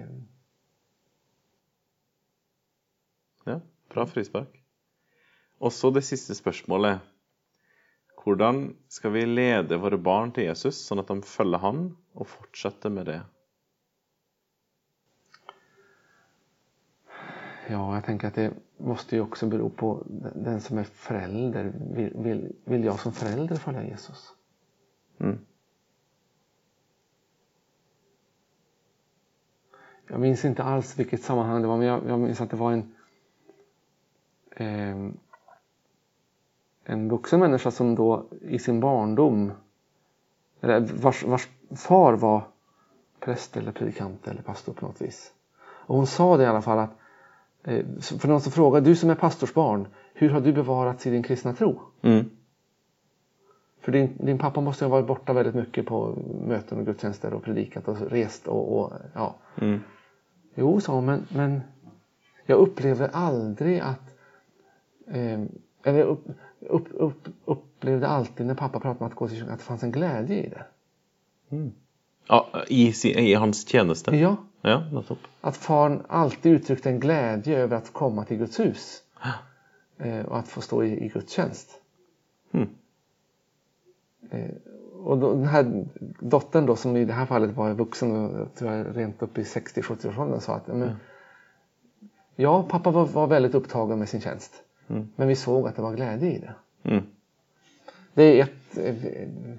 Ja, 3.43 3.61
bra 3.93 4.05
frispark. 4.05 4.60
Og 5.61 5.71
så 5.71 5.91
det 5.93 6.03
siste 6.03 6.35
spørsmålet. 6.35 6.99
Hvordan 8.23 8.75
skal 8.89 9.13
vi 9.13 9.25
lede 9.25 9.77
våre 9.81 9.97
barn 9.97 10.33
til 10.33 10.45
Jesus, 10.45 10.77
sånn 10.85 11.01
at 11.01 11.09
de 11.09 11.21
følger 11.25 11.61
han 11.61 11.85
og 12.17 12.27
fortsetter 12.29 12.93
med 12.93 13.09
det? 13.09 13.21
Ja, 17.69 17.93
jag 17.93 18.03
tänker 18.05 18.27
att 18.27 18.35
det 18.35 18.53
måste 18.77 19.15
ju 19.15 19.21
också 19.21 19.47
bero 19.47 19.69
på 19.69 20.03
den 20.35 20.61
som 20.61 20.77
är 20.77 20.83
förälder. 20.83 21.73
Vill, 21.95 22.13
vill, 22.15 22.55
vill 22.65 22.83
jag 22.83 22.99
som 22.99 23.13
förälder 23.13 23.55
följa 23.55 23.83
Jesus? 23.83 24.33
Mm. 25.19 25.39
Jag 30.07 30.19
minns 30.19 30.45
inte 30.45 30.63
alls 30.63 30.99
vilket 30.99 31.23
sammanhang 31.23 31.61
det 31.61 31.67
var, 31.67 31.77
men 31.77 31.87
jag, 31.87 32.01
jag 32.07 32.19
minns 32.19 32.41
att 32.41 32.49
det 32.49 32.57
var 32.57 32.71
en 32.71 32.95
eh, 34.55 35.11
en 36.91 37.09
vuxen 37.09 37.39
människa 37.39 37.71
som 37.71 37.95
då 37.95 38.25
i 38.41 38.59
sin 38.59 38.79
barndom 38.79 39.51
eller 40.61 40.79
vars, 40.79 41.23
vars 41.23 41.49
far 41.75 42.13
var 42.13 42.43
präst 43.19 43.57
eller 43.57 43.71
predikant 43.71 44.27
eller 44.27 44.41
pastor 44.41 44.73
på 44.73 44.85
något 44.85 45.01
vis. 45.01 45.33
Och 45.61 45.95
hon 45.95 46.07
sa 46.07 46.37
det 46.37 46.43
i 46.43 46.47
alla 46.47 46.61
fall 46.61 46.79
att 46.79 46.97
eh, 47.63 47.85
för 47.99 48.27
någon 48.27 48.41
som 48.41 48.51
frågade, 48.51 48.85
du 48.85 48.95
som 48.95 49.09
är 49.09 49.15
pastorsbarn, 49.15 49.87
hur 50.13 50.29
har 50.29 50.41
du 50.41 50.53
bevarats 50.53 51.07
i 51.07 51.09
din 51.09 51.23
kristna 51.23 51.53
tro? 51.53 51.79
Mm. 52.01 52.29
För 53.79 53.91
din, 53.91 54.17
din 54.17 54.37
pappa 54.37 54.61
måste 54.61 54.85
ha 54.85 54.89
varit 54.89 55.07
borta 55.07 55.33
väldigt 55.33 55.55
mycket 55.55 55.85
på 55.85 56.17
möten 56.47 56.79
och 56.79 56.85
gudstjänster 56.85 57.33
och 57.33 57.43
predikat 57.43 57.87
och 57.87 57.97
rest 58.01 58.47
och, 58.47 58.79
och 58.79 58.93
ja. 59.13 59.35
Mm. 59.55 59.79
Jo, 60.55 60.81
sa 60.81 60.93
hon, 60.93 61.05
men, 61.05 61.27
men 61.29 61.61
jag 62.45 62.57
upplevde 62.57 63.07
aldrig 63.07 63.79
att... 63.79 64.15
Eh, 65.07 65.39
eller 65.83 66.03
upp, 66.03 66.23
upp, 66.59 66.87
upp, 66.91 67.27
upplevde 67.45 68.07
alltid 68.07 68.45
när 68.45 68.55
pappa 68.55 68.79
pratade 68.79 69.05
om 69.05 69.11
att 69.11 69.15
gå 69.15 69.27
till 69.27 69.37
kyrkan 69.37 69.53
att 69.53 69.59
det 69.59 69.65
fanns 69.65 69.83
en 69.83 69.91
glädje 69.91 70.37
i 70.37 70.49
det. 70.49 70.65
Ja, 72.27 72.47
i, 72.67 72.93
I 73.03 73.33
hans 73.33 73.67
tjeneste? 73.67 74.15
Ja, 74.15 74.37
Ja, 74.61 74.83
nettopp. 74.91 75.19
att 75.41 75.57
far 75.57 76.05
alltid 76.07 76.51
uttryckte 76.51 76.89
en 76.89 76.99
glädje 76.99 77.57
över 77.57 77.77
att 77.77 77.93
komma 77.93 78.25
till 78.25 78.37
Guds 78.37 78.59
hus. 78.59 79.03
Eh, 79.97 80.25
och 80.25 80.37
att 80.37 80.47
få 80.47 80.61
stå 80.61 80.83
i, 80.83 81.05
i 81.05 81.07
gudstjänst. 81.07 81.81
Mm. 82.51 82.69
Eh, 84.29 84.51
och 85.03 85.17
då, 85.17 85.33
den 85.33 85.45
här 85.45 85.85
dottern 86.19 86.65
då 86.65 86.75
som 86.75 86.97
i 86.97 87.05
det 87.05 87.13
här 87.13 87.25
fallet 87.25 87.55
var 87.55 87.73
vuxen, 87.73 88.11
och 88.11 88.39
jag 88.39 88.55
tror 88.55 88.71
jag 88.71 88.97
rent 88.97 89.21
upp 89.21 89.37
i 89.37 89.43
60-70 89.43 90.09
års 90.09 90.17
åldern 90.17 90.41
sa 90.41 90.55
att 90.55 90.67
men, 90.67 90.95
ja, 92.35 92.63
pappa 92.63 92.91
var, 92.91 93.05
var 93.05 93.27
väldigt 93.27 93.55
upptagen 93.55 93.99
med 93.99 94.09
sin 94.09 94.21
tjänst. 94.21 94.63
Mm. 94.91 95.07
Men 95.15 95.27
vi 95.27 95.35
såg 95.35 95.67
att 95.67 95.75
det 95.75 95.81
var 95.81 95.95
glädje 95.95 96.31
i 96.31 96.39
det. 96.39 96.53
Mm. 96.83 97.03
Det 98.13 98.23
är 98.23 98.43
ett... 98.43 98.77
eh, 98.77 99.55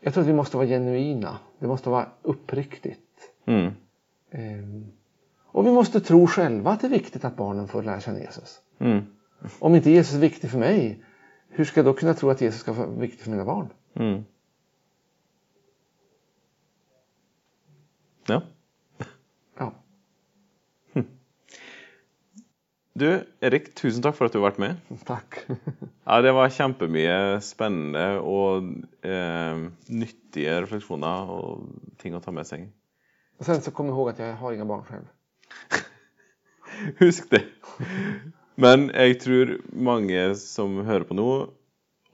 jag 0.00 0.14
tror 0.14 0.22
att 0.22 0.28
vi 0.28 0.32
måste 0.32 0.56
vara 0.56 0.66
genuina. 0.66 1.38
Det 1.58 1.66
måste 1.66 1.90
vara 1.90 2.08
uppriktigt. 2.22 3.30
Mm. 3.46 3.72
Ehm, 4.30 4.86
och 5.46 5.66
vi 5.66 5.70
måste 5.70 6.00
tro 6.00 6.26
själva 6.26 6.70
att 6.70 6.80
det 6.80 6.86
är 6.86 6.90
viktigt 6.90 7.24
att 7.24 7.36
barnen 7.36 7.68
får 7.68 7.82
lära 7.82 8.00
känna 8.00 8.18
Jesus. 8.18 8.60
Mm. 8.78 9.02
Om 9.58 9.74
inte 9.74 9.90
Jesus 9.90 10.14
är 10.14 10.20
viktig 10.20 10.50
för 10.50 10.58
mig, 10.58 11.04
hur 11.48 11.64
ska 11.64 11.78
jag 11.78 11.86
då 11.86 11.92
kunna 11.92 12.14
tro 12.14 12.30
att 12.30 12.40
Jesus 12.40 12.60
ska 12.60 12.72
vara 12.72 12.86
viktig 12.86 13.20
för 13.20 13.30
mina 13.30 13.44
barn? 13.44 13.68
Mm. 13.94 14.24
Ja. 18.26 18.34
Ja. 18.34 18.42
Du, 22.94 23.08
Erik, 23.42 23.72
tusen 23.74 24.04
takk 24.04 24.14
for 24.14 24.28
at 24.28 24.34
du 24.34 24.38
har 24.38 24.52
vært 24.52 24.60
med. 24.62 24.78
Tack. 25.08 25.40
Ja, 26.04 26.20
Det 26.22 26.34
var 26.36 26.52
kjempemye 26.52 27.40
spennende 27.42 28.20
og 28.20 28.68
eh, 29.02 29.62
nyttige 29.88 30.58
refleksjoner 30.62 31.30
og 31.32 31.64
ting 31.98 32.14
å 32.14 32.20
ta 32.22 32.34
med 32.34 32.46
seg. 32.46 32.68
Och 33.40 33.46
sen 33.48 33.62
så 33.62 33.70
kom 33.70 33.88
ihåg 33.88 34.08
att 34.08 34.18
jag 34.18 34.34
har 34.36 34.52
inga 34.52 34.64
barn 34.64 34.84
själv. 34.84 35.04
Husk 37.00 37.30
det. 37.30 37.42
Men 38.54 38.90
jeg 38.94 39.18
tror 39.24 39.56
mange 39.72 40.34
som 40.38 40.76
hører 40.86 41.08
på 41.08 41.16
nå, 41.18 41.28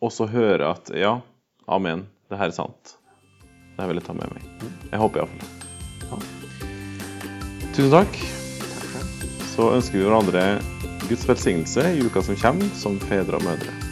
også 0.00 0.30
hører 0.30 0.64
at 0.70 0.88
ja, 0.96 1.18
amen, 1.66 2.06
det 2.30 2.38
her 2.40 2.48
er 2.48 2.56
sant. 2.56 2.96
Det 3.74 3.82
her 3.82 3.90
vil 3.90 4.00
jeg 4.00 4.06
ta 4.06 4.16
med 4.16 4.32
meg. 4.32 4.48
Jeg 4.94 5.02
håper 5.02 5.24
iallfall 5.24 5.44
det. 5.44 5.50
Ja. 6.08 6.22
Tusen 7.74 7.92
takk. 7.92 8.20
Tack. 8.94 9.48
Så 9.50 9.72
ønsker 9.74 9.98
vi 9.98 10.06
hverandre 10.06 10.44
Guds 11.10 11.28
välsignelse 11.28 11.92
i 11.92 11.98
uka 11.98 12.22
som 12.22 12.36
kommer, 12.36 12.68
som 12.74 13.00
fäder 13.00 13.34
och 13.34 13.44
mödrar. 13.44 13.89